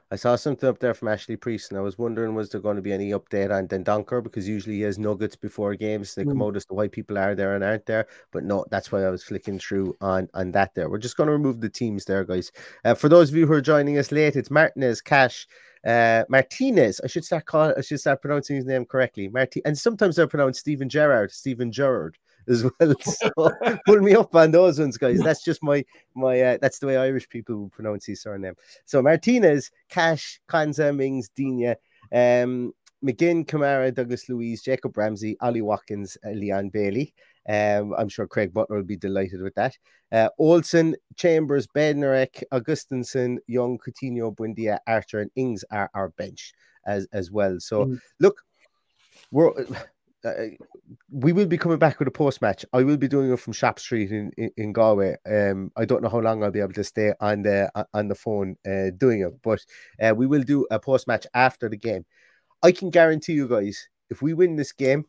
I 0.08 0.14
saw 0.14 0.36
something 0.36 0.68
up 0.68 0.78
there 0.78 0.94
from 0.94 1.08
Ashley 1.08 1.34
Preece, 1.36 1.68
and 1.68 1.76
I 1.76 1.80
was 1.80 1.98
wondering 1.98 2.36
was 2.36 2.48
there 2.50 2.60
going 2.60 2.76
to 2.76 2.82
be 2.82 2.92
any 2.92 3.10
update 3.10 3.50
on 3.52 3.66
Dendoncker 3.66 4.22
because 4.22 4.48
usually 4.48 4.76
he 4.76 4.82
has 4.82 5.00
nuggets 5.00 5.34
before 5.34 5.74
games. 5.74 6.14
They 6.14 6.22
come 6.24 6.34
Mm. 6.38 6.46
out 6.46 6.56
as 6.56 6.64
to 6.66 6.74
why 6.74 6.86
people 6.86 7.18
are 7.18 7.34
there 7.34 7.56
and 7.56 7.64
aren't 7.64 7.86
there, 7.86 8.06
but 8.30 8.44
no, 8.44 8.64
that's 8.70 8.92
why 8.92 9.04
I 9.04 9.10
was 9.10 9.24
flicking 9.24 9.58
through 9.58 9.96
on 10.00 10.28
on 10.32 10.52
that. 10.52 10.74
There, 10.74 10.88
we're 10.88 10.98
just 10.98 11.16
going 11.16 11.26
to 11.26 11.32
remove 11.32 11.60
the 11.60 11.68
teams 11.68 12.04
there, 12.04 12.24
guys. 12.24 12.52
Uh, 12.84 12.94
for 12.94 13.08
those 13.08 13.30
of 13.30 13.36
you 13.36 13.46
who 13.48 13.54
are 13.54 13.60
joining 13.60 13.98
us 13.98 14.12
late, 14.12 14.36
it's 14.36 14.50
Martinez, 14.50 15.00
Cash, 15.00 15.48
uh, 15.84 16.22
Martinez. 16.28 17.00
I 17.02 17.08
should 17.08 17.24
start 17.24 17.46
calling. 17.46 17.74
I 17.76 17.80
should 17.80 17.98
start 17.98 18.22
pronouncing 18.22 18.54
his 18.54 18.64
name 18.64 18.84
correctly. 18.84 19.26
Martin, 19.26 19.62
and 19.64 19.76
sometimes 19.76 20.14
they're 20.14 20.28
pronounced 20.28 20.60
Steven 20.60 20.88
Gerrard, 20.88 21.32
Steven 21.32 21.72
Gerrard 21.72 22.16
as 22.48 22.64
well. 22.64 22.94
So 23.02 23.30
pull 23.86 24.00
me 24.00 24.14
up 24.14 24.34
on 24.34 24.50
those 24.50 24.78
ones, 24.78 24.96
guys. 24.96 25.20
That's 25.20 25.44
just 25.44 25.62
my 25.62 25.84
my. 26.14 26.40
Uh, 26.40 26.58
that's 26.60 26.78
the 26.78 26.86
way 26.86 26.96
Irish 26.96 27.28
people 27.28 27.56
will 27.56 27.68
pronounce 27.68 28.06
his 28.06 28.22
surname. 28.22 28.54
So 28.84 29.02
Martinez, 29.02 29.70
Cash, 29.88 30.40
Konsa, 30.48 30.94
Mings, 30.94 31.28
Digne, 31.34 31.74
um, 32.12 32.72
McGinn, 33.04 33.46
Kamara, 33.46 33.94
Douglas 33.94 34.28
Luiz, 34.28 34.62
Jacob 34.62 34.96
Ramsey, 34.96 35.36
Ollie 35.40 35.62
Watkins, 35.62 36.16
uh, 36.26 36.30
Leon 36.30 36.70
Bailey. 36.70 37.14
Um, 37.48 37.94
I'm 37.96 38.08
sure 38.08 38.26
Craig 38.26 38.52
Butler 38.52 38.76
will 38.78 38.84
be 38.84 38.96
delighted 38.96 39.40
with 39.40 39.54
that. 39.54 39.76
Uh, 40.10 40.28
Olsen, 40.38 40.96
Chambers, 41.16 41.66
Bednarek, 41.68 42.42
Augustinsson, 42.52 43.38
Young, 43.46 43.78
Coutinho, 43.78 44.34
Buendia, 44.34 44.78
Archer, 44.86 45.20
and 45.20 45.30
Ings 45.36 45.64
are 45.70 45.90
our 45.94 46.08
bench 46.10 46.52
as 46.86 47.06
as 47.12 47.30
well. 47.30 47.60
So 47.60 47.86
Mm. 47.86 48.00
look, 48.20 48.42
we're. 49.30 49.52
Uh, 50.26 50.48
we 51.10 51.32
will 51.32 51.46
be 51.46 51.58
coming 51.58 51.78
back 51.78 51.98
with 51.98 52.08
a 52.08 52.12
post 52.12 52.42
match. 52.42 52.64
I 52.72 52.82
will 52.82 52.96
be 52.96 53.08
doing 53.08 53.32
it 53.32 53.38
from 53.38 53.52
Shop 53.52 53.78
Street 53.78 54.10
in, 54.10 54.32
in, 54.36 54.50
in 54.56 54.72
Galway. 54.72 55.16
Um, 55.24 55.70
I 55.76 55.84
don't 55.84 56.02
know 56.02 56.08
how 56.08 56.18
long 56.18 56.42
I'll 56.42 56.50
be 56.50 56.60
able 56.60 56.72
to 56.74 56.84
stay 56.84 57.12
on 57.20 57.42
the 57.42 57.70
on 57.94 58.08
the 58.08 58.14
phone 58.14 58.56
uh, 58.66 58.90
doing 58.96 59.20
it, 59.20 59.32
but 59.42 59.60
uh, 60.02 60.14
we 60.16 60.26
will 60.26 60.42
do 60.42 60.66
a 60.70 60.78
post 60.78 61.06
match 61.06 61.26
after 61.34 61.68
the 61.68 61.76
game. 61.76 62.04
I 62.62 62.72
can 62.72 62.90
guarantee 62.90 63.34
you 63.34 63.48
guys, 63.48 63.88
if 64.10 64.22
we 64.22 64.34
win 64.34 64.56
this 64.56 64.72
game, 64.72 65.04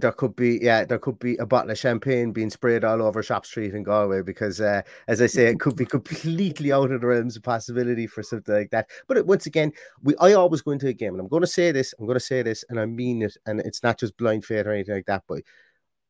there 0.00 0.12
could 0.12 0.34
be 0.36 0.58
yeah, 0.62 0.84
there 0.84 0.98
could 0.98 1.18
be 1.18 1.36
a 1.36 1.46
bottle 1.46 1.70
of 1.70 1.78
champagne 1.78 2.32
being 2.32 2.50
sprayed 2.50 2.84
all 2.84 3.02
over 3.02 3.22
Shop 3.22 3.44
Street 3.44 3.74
in 3.74 3.82
Galway 3.82 4.22
because, 4.22 4.60
uh, 4.60 4.82
as 5.08 5.20
I 5.20 5.26
say, 5.26 5.46
it 5.46 5.60
could 5.60 5.76
be 5.76 5.86
completely 5.96 6.72
out 6.72 6.90
of 6.90 7.00
the 7.00 7.06
realms 7.06 7.36
of 7.36 7.42
possibility 7.42 8.06
for 8.06 8.22
something 8.22 8.54
like 8.54 8.70
that. 8.70 8.88
But 9.06 9.18
it, 9.18 9.26
once 9.26 9.46
again, 9.46 9.72
we 10.02 10.14
I 10.20 10.32
always 10.32 10.62
go 10.62 10.72
into 10.72 10.88
a 10.88 10.92
game, 10.92 11.14
and 11.14 11.20
I'm 11.20 11.28
going 11.28 11.42
to 11.42 11.46
say 11.46 11.72
this, 11.72 11.94
I'm 11.98 12.06
going 12.06 12.16
to 12.16 12.20
say 12.20 12.42
this, 12.42 12.64
and 12.68 12.80
I 12.80 12.86
mean 12.86 13.22
it, 13.22 13.36
and 13.46 13.60
it's 13.60 13.82
not 13.82 13.98
just 13.98 14.16
blind 14.16 14.44
faith 14.44 14.66
or 14.66 14.72
anything 14.72 14.94
like 14.94 15.06
that, 15.06 15.24
but 15.28 15.42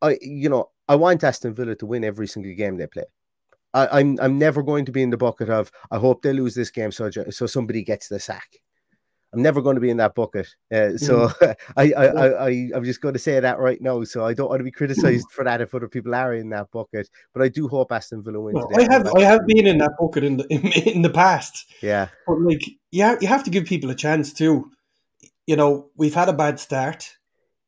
I, 0.02 0.18
you 0.20 0.48
know, 0.48 0.70
I 0.88 0.96
want 0.96 1.24
Aston 1.24 1.54
Villa 1.54 1.74
to 1.76 1.86
win 1.86 2.04
every 2.04 2.28
single 2.28 2.54
game 2.54 2.76
they 2.76 2.86
play. 2.86 3.04
I, 3.74 4.00
I'm 4.00 4.18
I'm 4.20 4.38
never 4.38 4.62
going 4.62 4.84
to 4.86 4.92
be 4.92 5.02
in 5.02 5.10
the 5.10 5.16
bucket 5.16 5.50
of 5.50 5.70
I 5.90 5.98
hope 5.98 6.22
they 6.22 6.32
lose 6.32 6.54
this 6.54 6.70
game 6.70 6.92
so 6.92 7.10
so 7.10 7.46
somebody 7.46 7.82
gets 7.82 8.08
the 8.08 8.18
sack. 8.18 8.58
I'm 9.32 9.42
never 9.42 9.60
going 9.60 9.74
to 9.74 9.80
be 9.80 9.90
in 9.90 9.98
that 9.98 10.14
bucket. 10.14 10.48
Uh, 10.72 10.96
so 10.96 11.30
I, 11.76 11.92
I, 11.92 12.06
I, 12.06 12.46
I, 12.48 12.70
I'm 12.74 12.84
just 12.84 13.00
going 13.00 13.12
to 13.12 13.18
say 13.18 13.38
that 13.38 13.58
right 13.58 13.80
now. 13.80 14.02
So 14.04 14.24
I 14.24 14.32
don't 14.32 14.48
want 14.48 14.60
to 14.60 14.64
be 14.64 14.70
criticized 14.70 15.26
for 15.32 15.44
that 15.44 15.60
if 15.60 15.74
other 15.74 15.88
people 15.88 16.14
are 16.14 16.34
in 16.34 16.48
that 16.50 16.70
bucket. 16.70 17.10
But 17.34 17.42
I 17.42 17.48
do 17.48 17.68
hope 17.68 17.92
Aston 17.92 18.22
Villa 18.22 18.40
win 18.40 18.54
today. 18.54 18.86
I 18.88 18.92
have 18.92 19.12
I 19.16 19.22
have 19.22 19.46
been 19.46 19.66
in 19.66 19.78
that 19.78 19.92
bucket 20.00 20.24
in 20.24 20.38
the 20.38 20.46
in, 20.46 20.66
in 20.94 21.02
the 21.02 21.10
past. 21.10 21.70
Yeah, 21.82 22.08
But 22.26 22.40
like, 22.40 22.62
yeah, 22.90 23.16
you 23.20 23.28
have 23.28 23.44
to 23.44 23.50
give 23.50 23.66
people 23.66 23.90
a 23.90 23.94
chance 23.94 24.32
too. 24.32 24.70
You 25.46 25.56
know, 25.56 25.90
we've 25.96 26.14
had 26.14 26.28
a 26.28 26.34
bad 26.34 26.58
start. 26.58 27.14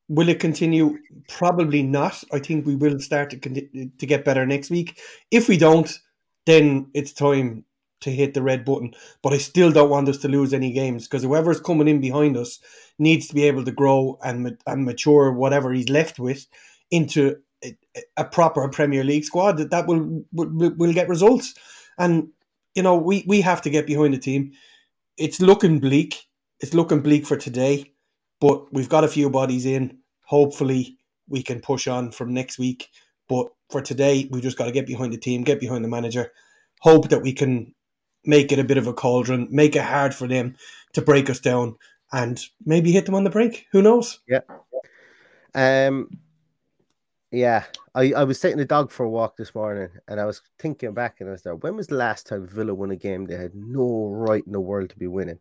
Will 0.08 0.28
it 0.28 0.40
continue? 0.40 0.98
Probably 1.28 1.82
not. 1.82 2.24
I 2.32 2.38
think 2.38 2.66
we 2.66 2.74
will 2.74 2.98
start 3.00 3.30
to 3.30 3.38
to 3.38 4.06
get 4.06 4.24
better 4.24 4.46
next 4.46 4.70
week. 4.70 4.98
If 5.30 5.48
we 5.48 5.58
don't, 5.58 5.92
then 6.46 6.90
it's 6.94 7.12
time 7.12 7.64
to 8.00 8.10
hit 8.10 8.34
the 8.34 8.42
red 8.42 8.64
button. 8.64 8.92
But 9.22 9.32
I 9.32 9.38
still 9.38 9.70
don't 9.70 9.90
want 9.90 10.08
us 10.08 10.18
to 10.18 10.28
lose 10.28 10.52
any 10.52 10.72
games 10.72 11.06
because 11.06 11.22
whoever's 11.22 11.60
coming 11.60 11.88
in 11.88 12.00
behind 12.00 12.36
us 12.36 12.58
needs 12.98 13.28
to 13.28 13.34
be 13.34 13.44
able 13.44 13.64
to 13.64 13.72
grow 13.72 14.18
and 14.22 14.58
and 14.66 14.84
mature 14.84 15.32
whatever 15.32 15.72
he's 15.72 15.88
left 15.88 16.18
with 16.18 16.46
into 16.90 17.36
a, 17.64 17.76
a 18.16 18.24
proper 18.24 18.68
Premier 18.68 19.04
League 19.04 19.24
squad 19.24 19.56
that 19.58 19.70
that 19.70 19.86
will 19.86 20.24
will, 20.32 20.74
will 20.76 20.92
get 20.92 21.08
results. 21.08 21.54
And 21.98 22.28
you 22.74 22.82
know, 22.82 22.96
we 22.96 23.24
we 23.26 23.40
have 23.40 23.62
to 23.62 23.70
get 23.70 23.86
behind 23.86 24.14
the 24.14 24.18
team. 24.18 24.52
It's 25.16 25.40
looking 25.40 25.80
bleak. 25.80 26.26
It's 26.60 26.74
looking 26.74 27.00
bleak 27.00 27.26
for 27.26 27.36
today, 27.36 27.92
but 28.40 28.72
we've 28.72 28.88
got 28.88 29.04
a 29.04 29.08
few 29.08 29.30
bodies 29.30 29.66
in. 29.66 29.98
Hopefully, 30.24 30.98
we 31.28 31.42
can 31.42 31.60
push 31.60 31.88
on 31.88 32.12
from 32.12 32.34
next 32.34 32.58
week. 32.58 32.88
But 33.28 33.48
for 33.70 33.80
today, 33.80 34.28
we've 34.30 34.42
just 34.42 34.58
got 34.58 34.66
to 34.66 34.72
get 34.72 34.86
behind 34.86 35.12
the 35.12 35.18
team, 35.18 35.42
get 35.42 35.60
behind 35.60 35.84
the 35.84 35.88
manager, 35.88 36.32
hope 36.80 37.08
that 37.10 37.22
we 37.22 37.32
can 37.32 37.74
make 38.24 38.52
it 38.52 38.58
a 38.58 38.64
bit 38.64 38.78
of 38.78 38.86
a 38.86 38.92
cauldron, 38.92 39.48
make 39.50 39.76
it 39.76 39.82
hard 39.82 40.14
for 40.14 40.26
them 40.28 40.56
to 40.92 41.02
break 41.02 41.30
us 41.30 41.40
down, 41.40 41.76
and 42.12 42.40
maybe 42.64 42.92
hit 42.92 43.06
them 43.06 43.14
on 43.14 43.24
the 43.24 43.30
break. 43.30 43.66
Who 43.72 43.82
knows? 43.82 44.20
Yeah. 44.28 44.40
Um, 45.54 46.08
Yeah, 47.32 47.64
I, 47.94 48.12
I 48.12 48.24
was 48.24 48.40
taking 48.40 48.58
the 48.58 48.64
dog 48.64 48.90
for 48.90 49.04
a 49.04 49.10
walk 49.10 49.36
this 49.36 49.54
morning 49.54 49.88
and 50.08 50.20
I 50.20 50.24
was 50.24 50.42
thinking 50.58 50.92
back 50.94 51.20
and 51.20 51.28
I 51.28 51.32
was 51.32 51.42
there, 51.42 51.54
when 51.54 51.76
was 51.76 51.86
the 51.86 51.94
last 51.94 52.26
time 52.26 52.46
Villa 52.46 52.74
won 52.74 52.90
a 52.90 52.96
game 52.96 53.24
they 53.24 53.36
had 53.36 53.54
no 53.54 54.08
right 54.08 54.42
in 54.44 54.52
the 54.52 54.60
world 54.60 54.90
to 54.90 54.98
be 54.98 55.06
winning? 55.06 55.38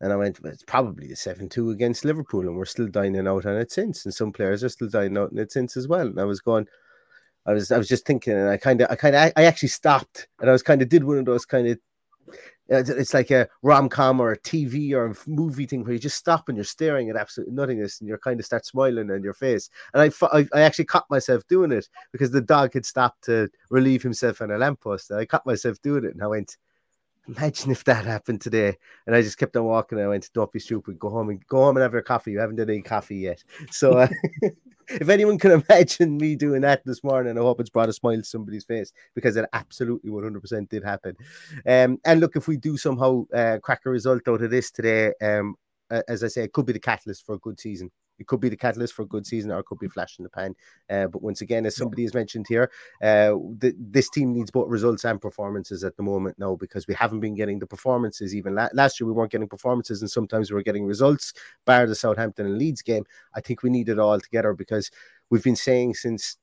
And 0.00 0.12
I 0.12 0.16
went, 0.16 0.38
it's 0.44 0.62
probably 0.62 1.08
the 1.08 1.16
7 1.16 1.48
2 1.48 1.70
against 1.70 2.04
Liverpool, 2.04 2.42
and 2.42 2.56
we're 2.56 2.64
still 2.66 2.88
dining 2.88 3.26
out 3.26 3.46
on 3.46 3.56
it 3.56 3.72
since. 3.72 4.04
And 4.04 4.14
some 4.14 4.32
players 4.32 4.62
are 4.62 4.68
still 4.68 4.88
dining 4.88 5.16
out 5.18 5.32
on 5.32 5.38
it 5.38 5.50
since 5.52 5.76
as 5.76 5.88
well. 5.88 6.06
And 6.06 6.20
I 6.20 6.24
was 6.24 6.40
going, 6.40 6.66
I 7.46 7.52
was 7.52 7.70
I 7.72 7.78
was 7.78 7.88
just 7.88 8.06
thinking, 8.06 8.34
and 8.34 8.48
I 8.48 8.56
kind 8.56 8.80
of 8.80 8.90
I 8.90 8.96
kind 8.96 9.14
of 9.14 9.32
I 9.36 9.44
actually 9.44 9.68
stopped, 9.70 10.28
and 10.40 10.48
I 10.50 10.52
was 10.52 10.62
kind 10.62 10.82
of 10.82 10.88
did 10.88 11.04
one 11.04 11.18
of 11.18 11.24
those 11.26 11.44
kind 11.46 11.68
of 11.68 11.78
it's 12.68 13.12
like 13.12 13.30
a 13.30 13.48
rom 13.62 13.88
com 13.88 14.20
or 14.20 14.32
a 14.32 14.38
TV 14.38 14.92
or 14.92 15.06
a 15.06 15.14
movie 15.26 15.66
thing 15.66 15.84
where 15.84 15.92
you 15.92 15.98
just 15.98 16.16
stop 16.16 16.48
and 16.48 16.56
you're 16.56 16.64
staring 16.64 17.10
at 17.10 17.16
absolute 17.16 17.50
nothingness 17.52 18.00
and 18.00 18.08
you're 18.08 18.18
kind 18.18 18.40
of 18.40 18.46
start 18.46 18.64
smiling 18.64 19.10
on 19.10 19.22
your 19.22 19.34
face. 19.34 19.68
And 19.92 20.02
I, 20.02 20.26
I, 20.36 20.46
I, 20.54 20.60
actually 20.62 20.86
caught 20.86 21.08
myself 21.10 21.46
doing 21.46 21.72
it 21.72 21.88
because 22.10 22.30
the 22.30 22.40
dog 22.40 22.72
had 22.72 22.86
stopped 22.86 23.24
to 23.24 23.50
relieve 23.70 24.02
himself 24.02 24.40
on 24.40 24.50
a 24.50 24.56
lamppost. 24.56 25.12
I 25.12 25.26
caught 25.26 25.44
myself 25.44 25.80
doing 25.82 26.04
it 26.04 26.14
and 26.14 26.22
I 26.22 26.26
went, 26.26 26.56
Imagine 27.28 27.70
if 27.70 27.84
that 27.84 28.04
happened 28.04 28.40
today. 28.40 28.76
And 29.06 29.16
I 29.16 29.22
just 29.22 29.38
kept 29.38 29.56
on 29.56 29.64
walking. 29.64 29.98
And 29.98 30.06
I 30.06 30.10
went, 30.10 30.30
Don't 30.34 30.52
be 30.52 30.58
stupid. 30.58 30.98
Go 30.98 31.10
home 31.10 31.30
and 31.30 31.46
go 31.46 31.58
home 31.58 31.76
and 31.76 31.82
have 31.82 31.92
your 31.92 32.02
coffee. 32.02 32.32
You 32.32 32.40
haven't 32.40 32.56
done 32.56 32.70
any 32.70 32.82
coffee 32.82 33.16
yet. 33.16 33.42
So 33.70 33.98
uh, 33.98 34.08
if 34.88 35.08
anyone 35.08 35.38
can 35.38 35.62
imagine 35.68 36.16
me 36.16 36.36
doing 36.36 36.60
that 36.62 36.84
this 36.84 37.02
morning, 37.02 37.38
I 37.38 37.40
hope 37.40 37.60
it's 37.60 37.70
brought 37.70 37.88
a 37.88 37.92
smile 37.92 38.16
to 38.16 38.24
somebody's 38.24 38.64
face 38.64 38.92
because 39.14 39.36
it 39.36 39.48
absolutely 39.52 40.10
100% 40.10 40.68
did 40.68 40.84
happen. 40.84 41.16
Um, 41.66 41.98
and 42.04 42.20
look, 42.20 42.36
if 42.36 42.48
we 42.48 42.56
do 42.56 42.76
somehow 42.76 43.24
uh, 43.34 43.58
crack 43.62 43.82
a 43.86 43.90
result 43.90 44.28
out 44.28 44.42
of 44.42 44.50
this 44.50 44.70
today, 44.70 45.12
um, 45.22 45.56
as 45.90 46.24
I 46.24 46.28
say, 46.28 46.44
it 46.44 46.52
could 46.52 46.66
be 46.66 46.72
the 46.72 46.80
catalyst 46.80 47.24
for 47.24 47.34
a 47.34 47.38
good 47.38 47.60
season. 47.60 47.90
It 48.18 48.26
could 48.26 48.40
be 48.40 48.48
the 48.48 48.56
catalyst 48.56 48.94
for 48.94 49.02
a 49.02 49.06
good 49.06 49.26
season, 49.26 49.50
or 49.50 49.58
it 49.58 49.66
could 49.66 49.78
be 49.78 49.88
flash 49.88 50.18
in 50.18 50.22
the 50.22 50.28
pan. 50.28 50.54
Uh, 50.88 51.06
but 51.06 51.22
once 51.22 51.40
again, 51.40 51.66
as 51.66 51.76
somebody 51.76 52.02
has 52.02 52.14
mentioned 52.14 52.46
here, 52.48 52.70
uh, 53.02 53.34
the, 53.58 53.74
this 53.78 54.08
team 54.08 54.32
needs 54.32 54.50
both 54.50 54.68
results 54.68 55.04
and 55.04 55.20
performances 55.20 55.84
at 55.84 55.96
the 55.96 56.02
moment 56.02 56.38
now 56.38 56.54
because 56.54 56.86
we 56.86 56.94
haven't 56.94 57.20
been 57.20 57.34
getting 57.34 57.58
the 57.58 57.66
performances. 57.66 58.34
Even 58.34 58.54
la- 58.54 58.68
last 58.72 59.00
year, 59.00 59.06
we 59.06 59.12
weren't 59.12 59.32
getting 59.32 59.48
performances, 59.48 60.00
and 60.00 60.10
sometimes 60.10 60.50
we 60.50 60.54
were 60.54 60.62
getting 60.62 60.86
results. 60.86 61.32
Bar 61.64 61.86
the 61.86 61.94
Southampton 61.94 62.46
and 62.46 62.58
Leeds 62.58 62.82
game, 62.82 63.04
I 63.34 63.40
think 63.40 63.62
we 63.62 63.70
need 63.70 63.88
it 63.88 63.98
all 63.98 64.20
together 64.20 64.54
because 64.54 64.90
we've 65.30 65.44
been 65.44 65.56
saying 65.56 65.94
since 65.94 66.36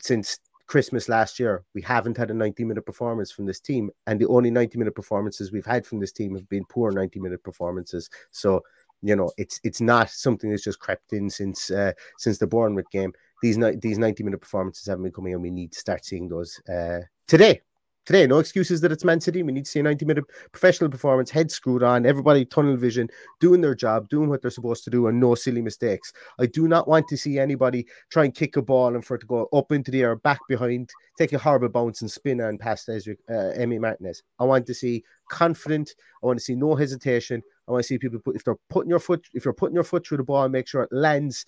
since 0.00 0.38
Christmas 0.68 1.08
last 1.08 1.40
year, 1.40 1.64
we 1.74 1.80
haven't 1.80 2.16
had 2.16 2.30
a 2.30 2.34
90 2.34 2.62
minute 2.64 2.84
performance 2.84 3.32
from 3.32 3.46
this 3.46 3.58
team. 3.58 3.90
And 4.06 4.20
the 4.20 4.26
only 4.26 4.50
90 4.50 4.78
minute 4.78 4.94
performances 4.94 5.50
we've 5.50 5.66
had 5.66 5.86
from 5.86 5.98
this 5.98 6.12
team 6.12 6.34
have 6.34 6.48
been 6.48 6.64
poor 6.66 6.92
90 6.92 7.18
minute 7.20 7.42
performances. 7.42 8.10
So 8.30 8.62
you 9.02 9.16
know, 9.16 9.30
it's 9.36 9.60
it's 9.64 9.80
not 9.80 10.10
something 10.10 10.50
that's 10.50 10.64
just 10.64 10.80
crept 10.80 11.12
in 11.12 11.30
since 11.30 11.70
uh, 11.70 11.92
since 12.18 12.38
the 12.38 12.46
Bournemouth 12.46 12.90
game. 12.90 13.12
These 13.42 13.58
these 13.80 13.98
ninety 13.98 14.22
minute 14.22 14.40
performances 14.40 14.86
haven't 14.86 15.04
been 15.04 15.12
coming, 15.12 15.34
and 15.34 15.42
we 15.42 15.50
need 15.50 15.72
to 15.72 15.78
start 15.78 16.04
seeing 16.04 16.28
those 16.28 16.60
uh, 16.68 17.00
today. 17.26 17.60
Today, 18.08 18.26
no 18.26 18.38
excuses 18.38 18.80
that 18.80 18.90
it's 18.90 19.04
Man 19.04 19.20
City. 19.20 19.42
We 19.42 19.52
need 19.52 19.66
to 19.66 19.70
see 19.70 19.80
a 19.80 19.82
90 19.82 20.06
minute 20.06 20.24
professional 20.50 20.88
performance, 20.88 21.30
head 21.30 21.50
screwed 21.50 21.82
on, 21.82 22.06
everybody 22.06 22.46
tunnel 22.46 22.74
vision, 22.74 23.10
doing 23.38 23.60
their 23.60 23.74
job, 23.74 24.08
doing 24.08 24.30
what 24.30 24.40
they're 24.40 24.50
supposed 24.50 24.82
to 24.84 24.90
do, 24.90 25.08
and 25.08 25.20
no 25.20 25.34
silly 25.34 25.60
mistakes. 25.60 26.14
I 26.38 26.46
do 26.46 26.68
not 26.68 26.88
want 26.88 27.06
to 27.08 27.18
see 27.18 27.38
anybody 27.38 27.86
try 28.10 28.24
and 28.24 28.34
kick 28.34 28.56
a 28.56 28.62
ball 28.62 28.94
and 28.94 29.04
for 29.04 29.16
it 29.16 29.18
to 29.18 29.26
go 29.26 29.46
up 29.52 29.72
into 29.72 29.90
the 29.90 30.00
air, 30.00 30.16
back 30.16 30.40
behind, 30.48 30.88
take 31.18 31.34
a 31.34 31.38
horrible 31.38 31.68
bounce 31.68 32.00
and 32.00 32.10
spin 32.10 32.40
and 32.40 32.58
past 32.58 32.88
Ezra, 32.88 33.14
uh, 33.28 33.52
Emi 33.58 33.78
Martinez. 33.78 34.22
I 34.38 34.44
want 34.44 34.64
to 34.68 34.74
see 34.74 35.04
confident. 35.28 35.94
I 36.22 36.26
want 36.28 36.38
to 36.38 36.44
see 36.46 36.54
no 36.54 36.74
hesitation. 36.76 37.42
I 37.68 37.72
want 37.72 37.84
to 37.84 37.86
see 37.86 37.98
people 37.98 38.18
put 38.18 38.36
if 38.36 38.44
they're 38.44 38.56
putting 38.70 38.90
your 38.90 38.98
foot 38.98 39.26
if 39.34 39.44
you're 39.44 39.54
putting 39.54 39.74
your 39.74 39.84
foot 39.84 40.06
through 40.06 40.18
the 40.18 40.24
ball, 40.24 40.48
make 40.48 40.66
sure 40.66 40.82
it 40.82 40.92
lands 40.92 41.44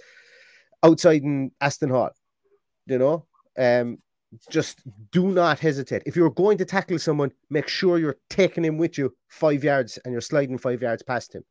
outside 0.83 1.23
in 1.23 1.51
Aston 1.61 1.91
Hall. 1.91 2.11
You 2.87 2.99
know, 2.99 3.27
um, 3.59 3.99
just 4.51 4.83
do 5.11 5.29
not 5.29 5.59
hesitate. 5.59 6.03
If 6.07 6.17
you're 6.17 6.31
going 6.31 6.59
to 6.59 6.65
tackle 6.65 6.99
someone, 6.99 7.33
make 7.49 7.69
sure 7.69 7.99
you're 7.99 8.19
taking 8.29 8.65
him 8.65 8.79
with 8.79 8.99
you 8.99 9.15
five 9.29 9.65
yards 9.65 9.99
and 10.05 10.13
you're 10.13 10.21
sliding 10.21 10.59
five 10.59 10.83
yards 10.83 11.03
past 11.03 11.35
him. 11.35 11.45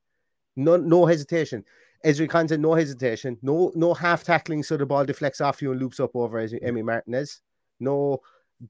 No, 0.55 0.77
no 0.77 1.05
hesitation. 1.05 1.63
Ezri 2.05 2.49
said 2.49 2.61
no 2.61 2.73
hesitation, 2.73 3.37
no, 3.41 3.73
no 3.75 3.93
half 3.93 4.23
tackling 4.23 4.63
so 4.63 4.77
the 4.77 4.85
ball 4.85 5.03
deflects 5.03 5.41
off 5.41 5.61
you 5.61 5.71
and 5.71 5.81
loops 5.81 5.99
up 5.99 6.11
over 6.15 6.47
Emi 6.47 6.83
Martinez. 6.83 7.41
No 7.81 8.21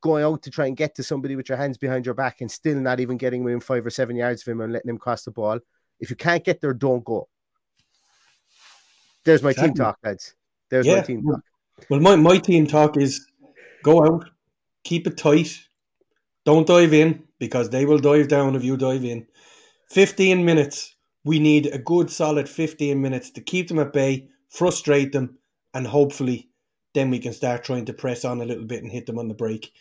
going 0.02 0.24
out 0.24 0.42
to 0.44 0.52
try 0.52 0.68
and 0.68 0.78
get 0.78 0.96
to 0.96 1.04
somebody 1.04 1.36
with 1.36 1.50
your 1.50 1.58
hands 1.58 1.78
behind 1.78 2.06
your 2.06 2.16
back 2.16 2.42
and 2.42 2.52
still 2.52 2.80
not 2.80 3.00
even 3.00 3.18
getting 3.18 3.44
within 3.44 3.60
five 3.60 3.86
or 3.86 3.90
seven 3.90 4.16
yards 4.16 4.42
of 4.42 4.52
him 4.52 4.62
and 4.62 4.72
letting 4.72 4.90
him 4.90 4.98
cross 4.98 5.24
the 5.24 5.32
ball. 5.32 5.60
If 6.00 6.10
you 6.10 6.16
can't 6.16 6.44
get 6.44 6.62
there, 6.62 6.74
don't 6.74 7.04
go. 7.04 7.28
There's 9.26 9.44
my 9.44 9.52
exactly. 9.52 9.70
team 9.70 9.76
talk, 9.76 9.98
lads. 10.04 10.36
There's 10.70 10.86
yeah. 10.86 10.96
my 10.96 11.02
team 11.02 11.24
talk. 11.24 11.42
Well, 11.90 12.00
my, 12.00 12.16
my 12.16 12.38
team 12.38 12.68
talk 12.68 12.98
is 12.98 13.26
go 13.84 14.04
out, 14.04 14.30
keep 14.84 15.08
it 15.08 15.18
tight, 15.18 15.60
don't 16.46 16.68
dive 16.68 16.94
in 16.94 17.24
because 17.40 17.70
they 17.70 17.86
will 17.86 18.00
dive 18.00 18.28
down 18.28 18.56
if 18.56 18.64
you 18.64 18.78
dive 18.78 19.06
in. 19.06 19.28
15 19.92 20.44
minutes. 20.44 20.96
We 21.24 21.40
need 21.40 21.68
a 21.68 21.78
good 21.78 22.10
solid 22.10 22.48
15 22.48 23.02
minutes 23.02 23.32
to 23.32 23.42
keep 23.42 23.68
them 23.68 23.80
at 23.80 23.94
bay, 23.94 24.30
frustrate 24.50 25.12
them, 25.12 25.38
and 25.74 25.86
hopefully 25.86 26.50
then 26.94 27.10
we 27.10 27.20
can 27.20 27.34
start 27.34 27.64
trying 27.64 27.86
to 27.86 27.94
press 27.94 28.26
on 28.26 28.42
a 28.42 28.46
little 28.46 28.66
bit 28.66 28.84
and 28.84 28.92
hit 28.92 29.06
them 29.06 29.20
on 29.20 29.28
the 29.28 29.34
break. 29.34 29.72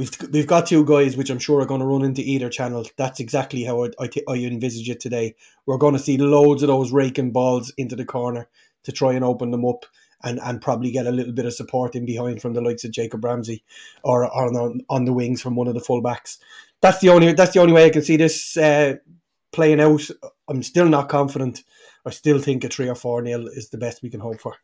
We've 0.00 0.32
we've 0.32 0.46
got 0.46 0.64
two 0.64 0.82
guys 0.86 1.14
which 1.14 1.28
I'm 1.28 1.38
sure 1.38 1.60
are 1.60 1.66
going 1.66 1.82
to 1.82 1.86
run 1.86 2.06
into 2.06 2.22
either 2.22 2.48
channel. 2.48 2.86
That's 2.96 3.20
exactly 3.20 3.64
how 3.64 3.84
I, 3.84 4.08
envisage 4.34 4.88
it 4.88 4.98
today. 4.98 5.34
We're 5.66 5.76
going 5.76 5.92
to 5.92 6.00
see 6.00 6.16
loads 6.16 6.62
of 6.62 6.68
those 6.68 6.90
raking 6.90 7.32
balls 7.32 7.70
into 7.76 7.96
the 7.96 8.06
corner 8.06 8.48
to 8.84 8.92
try 8.92 9.12
and 9.12 9.22
open 9.22 9.50
them 9.50 9.66
up 9.66 9.84
and, 10.22 10.40
and 10.42 10.62
probably 10.62 10.90
get 10.90 11.06
a 11.06 11.10
little 11.10 11.34
bit 11.34 11.44
of 11.44 11.52
support 11.52 11.94
in 11.94 12.06
behind 12.06 12.40
from 12.40 12.54
the 12.54 12.62
likes 12.62 12.82
of 12.84 12.92
Jacob 12.92 13.22
Ramsey 13.22 13.62
or, 14.02 14.24
or 14.24 14.58
on, 14.58 14.80
on 14.88 15.04
the 15.04 15.12
wings 15.12 15.42
from 15.42 15.54
one 15.54 15.68
of 15.68 15.74
the 15.74 15.80
fullbacks. 15.80 16.38
That's 16.80 17.00
the 17.00 17.10
only 17.10 17.34
that's 17.34 17.52
the 17.52 17.60
only 17.60 17.74
way 17.74 17.84
I 17.84 17.90
can 17.90 18.00
see 18.00 18.16
this 18.16 18.56
uh, 18.56 18.94
playing 19.52 19.82
out. 19.82 20.08
I'm 20.48 20.62
still 20.62 20.88
not 20.88 21.10
confident. 21.10 21.62
I 22.06 22.10
still 22.10 22.38
think 22.38 22.64
a 22.64 22.70
three 22.70 22.88
or 22.88 22.94
four 22.94 23.20
nil 23.20 23.48
is 23.48 23.68
the 23.68 23.76
best 23.76 24.02
we 24.02 24.08
can 24.08 24.20
hope 24.20 24.40
for. 24.40 24.56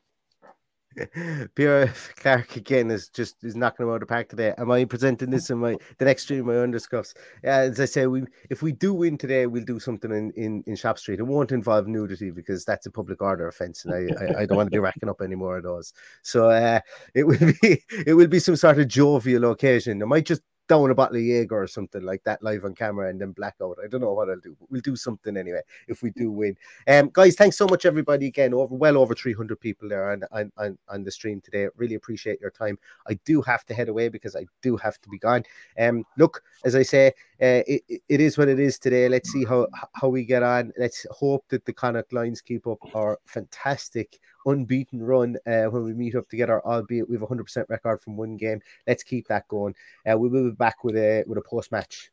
Pierre 1.54 1.92
Clark 2.16 2.56
again 2.56 2.90
is 2.90 3.08
just 3.08 3.42
is 3.44 3.56
knocking 3.56 3.84
him 3.84 3.90
out 3.90 3.96
of 3.96 4.00
the 4.00 4.06
park 4.06 4.28
today. 4.28 4.54
Am 4.58 4.70
I 4.70 4.84
presenting 4.84 5.30
this 5.30 5.50
in 5.50 5.58
my 5.58 5.76
the 5.98 6.04
next 6.04 6.22
stream 6.24 6.46
my 6.46 6.54
underscuffs? 6.54 7.14
As 7.42 7.80
I 7.80 7.84
say, 7.84 8.06
we 8.06 8.24
if 8.50 8.62
we 8.62 8.72
do 8.72 8.94
win 8.94 9.18
today, 9.18 9.46
we'll 9.46 9.64
do 9.64 9.78
something 9.78 10.10
in, 10.10 10.30
in, 10.32 10.64
in 10.66 10.76
Shop 10.76 10.98
Street. 10.98 11.18
It 11.18 11.24
won't 11.24 11.52
involve 11.52 11.86
nudity 11.86 12.30
because 12.30 12.64
that's 12.64 12.86
a 12.86 12.90
public 12.90 13.20
order 13.22 13.48
offence, 13.48 13.84
and 13.84 13.94
I, 13.94 14.24
I, 14.24 14.42
I, 14.42 14.46
don't 14.46 14.56
want 14.56 14.68
to 14.68 14.76
be 14.76 14.78
racking 14.78 15.08
up 15.08 15.20
any 15.20 15.34
more 15.34 15.58
of 15.58 15.64
those. 15.64 15.92
So 16.22 16.50
uh, 16.50 16.80
it 17.14 17.24
will 17.24 17.38
be 17.62 17.82
it 18.06 18.14
will 18.14 18.28
be 18.28 18.40
some 18.40 18.56
sort 18.56 18.78
of 18.78 18.88
jovial 18.88 19.50
occasion. 19.50 20.02
I 20.02 20.06
might 20.06 20.26
just 20.26 20.42
down 20.68 20.90
a 20.90 20.94
bottle 20.94 21.16
of 21.16 21.22
Jaeger 21.22 21.62
or 21.62 21.66
something 21.66 22.02
like 22.02 22.22
that 22.24 22.42
live 22.42 22.64
on 22.64 22.74
camera 22.74 23.08
and 23.08 23.20
then 23.20 23.32
blackout. 23.32 23.78
I 23.82 23.88
don't 23.88 24.00
know 24.00 24.12
what 24.12 24.28
I'll 24.28 24.40
do, 24.40 24.56
but 24.58 24.70
we'll 24.70 24.80
do 24.80 24.96
something 24.96 25.36
anyway 25.36 25.60
if 25.88 26.02
we 26.02 26.10
do 26.10 26.30
win. 26.30 26.56
Um, 26.88 27.10
guys, 27.12 27.36
thanks 27.36 27.56
so 27.56 27.66
much 27.66 27.86
everybody 27.86 28.26
again. 28.26 28.54
Over 28.54 28.74
well 28.74 28.96
over 28.96 29.14
300 29.14 29.60
people 29.60 29.88
there 29.88 30.10
on, 30.10 30.22
on, 30.32 30.52
on, 30.56 30.78
on 30.88 31.04
the 31.04 31.10
stream 31.10 31.40
today. 31.40 31.68
Really 31.76 31.94
appreciate 31.94 32.40
your 32.40 32.50
time. 32.50 32.78
I 33.08 33.14
do 33.24 33.42
have 33.42 33.64
to 33.66 33.74
head 33.74 33.88
away 33.88 34.08
because 34.08 34.34
I 34.36 34.46
do 34.62 34.76
have 34.76 35.00
to 35.00 35.08
be 35.08 35.18
gone. 35.18 35.44
Um, 35.78 36.04
look, 36.18 36.42
as 36.64 36.74
I 36.74 36.82
say, 36.82 37.08
uh, 37.40 37.62
it, 37.66 37.82
it 38.08 38.20
is 38.20 38.38
what 38.38 38.48
it 38.48 38.58
is 38.58 38.78
today. 38.78 39.08
Let's 39.08 39.30
see 39.30 39.44
how 39.44 39.68
how 39.92 40.08
we 40.08 40.24
get 40.24 40.42
on. 40.42 40.72
Let's 40.78 41.06
hope 41.10 41.44
that 41.48 41.64
the 41.64 41.72
Connacht 41.72 42.12
Lions 42.12 42.40
keep 42.40 42.66
up 42.66 42.78
our 42.94 43.18
fantastic 43.26 44.18
unbeaten 44.46 45.02
run 45.02 45.36
uh, 45.46 45.64
when 45.64 45.84
we 45.84 45.92
meet 45.92 46.14
up 46.14 46.28
together, 46.28 46.64
albeit 46.64 47.08
we 47.08 47.14
have 47.14 47.22
a 47.22 47.26
100% 47.26 47.68
record 47.68 48.00
from 48.00 48.16
one 48.16 48.36
game. 48.36 48.60
Let's 48.86 49.02
keep 49.02 49.28
that 49.28 49.46
going. 49.48 49.74
Uh, 50.10 50.16
we 50.16 50.28
will 50.28 50.50
be 50.50 50.56
back 50.56 50.84
with 50.84 50.96
a 50.96 51.24
with 51.26 51.38
a 51.38 51.42
post 51.42 51.72
match 51.72 52.10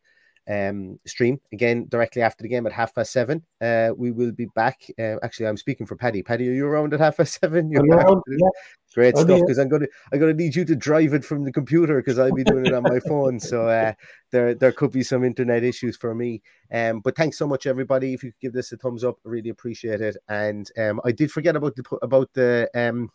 um, 0.50 1.00
stream 1.06 1.40
again 1.52 1.88
directly 1.90 2.22
after 2.22 2.44
the 2.44 2.50
game 2.50 2.66
at 2.66 2.74
half 2.74 2.94
past 2.94 3.12
seven. 3.12 3.44
Uh, 3.62 3.92
we 3.96 4.12
will 4.12 4.32
be 4.32 4.48
back. 4.56 4.82
Uh, 5.00 5.16
actually, 5.24 5.48
I'm 5.48 5.58
speaking 5.58 5.86
for 5.86 5.96
Paddy. 5.96 6.22
Paddy, 6.24 6.50
are 6.50 6.54
you 6.54 6.66
around 6.66 6.94
at 6.94 7.00
half 7.00 7.18
past 7.18 7.40
seven? 7.42 7.72
You're 7.72 7.86
around, 7.86 8.22
yeah. 8.28 8.50
Great 8.94 9.18
stuff 9.18 9.42
because 9.42 9.58
I'm 9.58 9.70
gonna 9.70 9.88
I'm 10.12 10.20
gonna 10.20 10.34
need 10.34 10.56
you 10.56 10.66
to 10.66 10.76
drive 10.76 11.14
it 11.14 11.26
from 11.26 11.44
the 11.44 11.52
computer 11.52 11.98
because 11.98 12.20
I'll 12.20 12.32
be 12.32 12.44
doing 12.44 12.68
it 12.68 12.74
on 12.74 12.84
my 12.84 13.00
phone. 13.08 13.40
So 13.40 13.68
uh, 13.68 13.94
there 14.32 14.54
there 14.54 14.72
could 14.72 14.92
be 14.92 15.02
some 15.02 15.24
internet 15.24 15.64
issues 15.64 15.98
for 15.98 16.14
me. 16.14 16.44
Um, 16.72 17.00
but 17.00 17.16
thanks 17.16 17.38
so 17.38 17.48
much 17.48 17.66
everybody. 17.66 18.14
If 18.14 18.24
you 18.24 18.32
could 18.32 18.42
give 18.42 18.54
this 18.54 18.72
a 18.72 18.78
thumbs 18.78 19.04
up, 19.04 19.18
I 19.26 19.30
really 19.30 19.50
appreciate 19.50 20.02
it. 20.02 20.18
And 20.28 20.70
um, 20.78 21.02
I 21.04 21.12
did 21.12 21.32
forget 21.32 21.56
about 21.56 21.76
the 21.76 21.98
about 22.04 22.30
the 22.34 22.70
um 22.76 23.10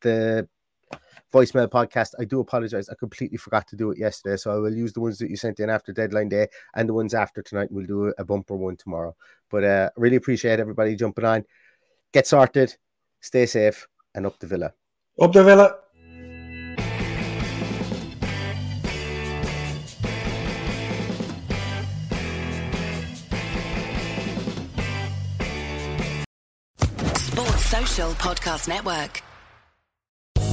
the 0.00 0.48
voicemail 1.32 1.68
podcast. 1.68 2.10
I 2.18 2.24
do 2.24 2.40
apologize. 2.40 2.88
I 2.88 2.94
completely 2.94 3.36
forgot 3.36 3.66
to 3.68 3.76
do 3.76 3.90
it 3.90 3.98
yesterday. 3.98 4.36
So 4.36 4.50
I 4.50 4.56
will 4.56 4.74
use 4.74 4.92
the 4.92 5.00
ones 5.00 5.18
that 5.18 5.30
you 5.30 5.36
sent 5.36 5.60
in 5.60 5.70
after 5.70 5.92
deadline 5.92 6.28
day 6.28 6.48
and 6.74 6.88
the 6.88 6.94
ones 6.94 7.14
after 7.14 7.42
tonight. 7.42 7.68
We'll 7.70 7.86
do 7.86 8.12
a 8.18 8.24
bumper 8.24 8.56
one 8.56 8.76
tomorrow. 8.76 9.14
But 9.50 9.64
uh, 9.64 9.90
really 9.96 10.16
appreciate 10.16 10.60
everybody 10.60 10.96
jumping 10.96 11.24
on. 11.24 11.44
Get 12.12 12.26
sorted, 12.26 12.76
stay 13.20 13.46
safe, 13.46 13.86
and 14.14 14.26
up 14.26 14.38
the 14.38 14.46
villa. 14.46 14.72
Up 15.20 15.32
the 15.32 15.44
villa. 15.44 15.76
Sports 27.16 27.66
Social 27.66 28.10
Podcast 28.12 28.68
Network. 28.68 29.25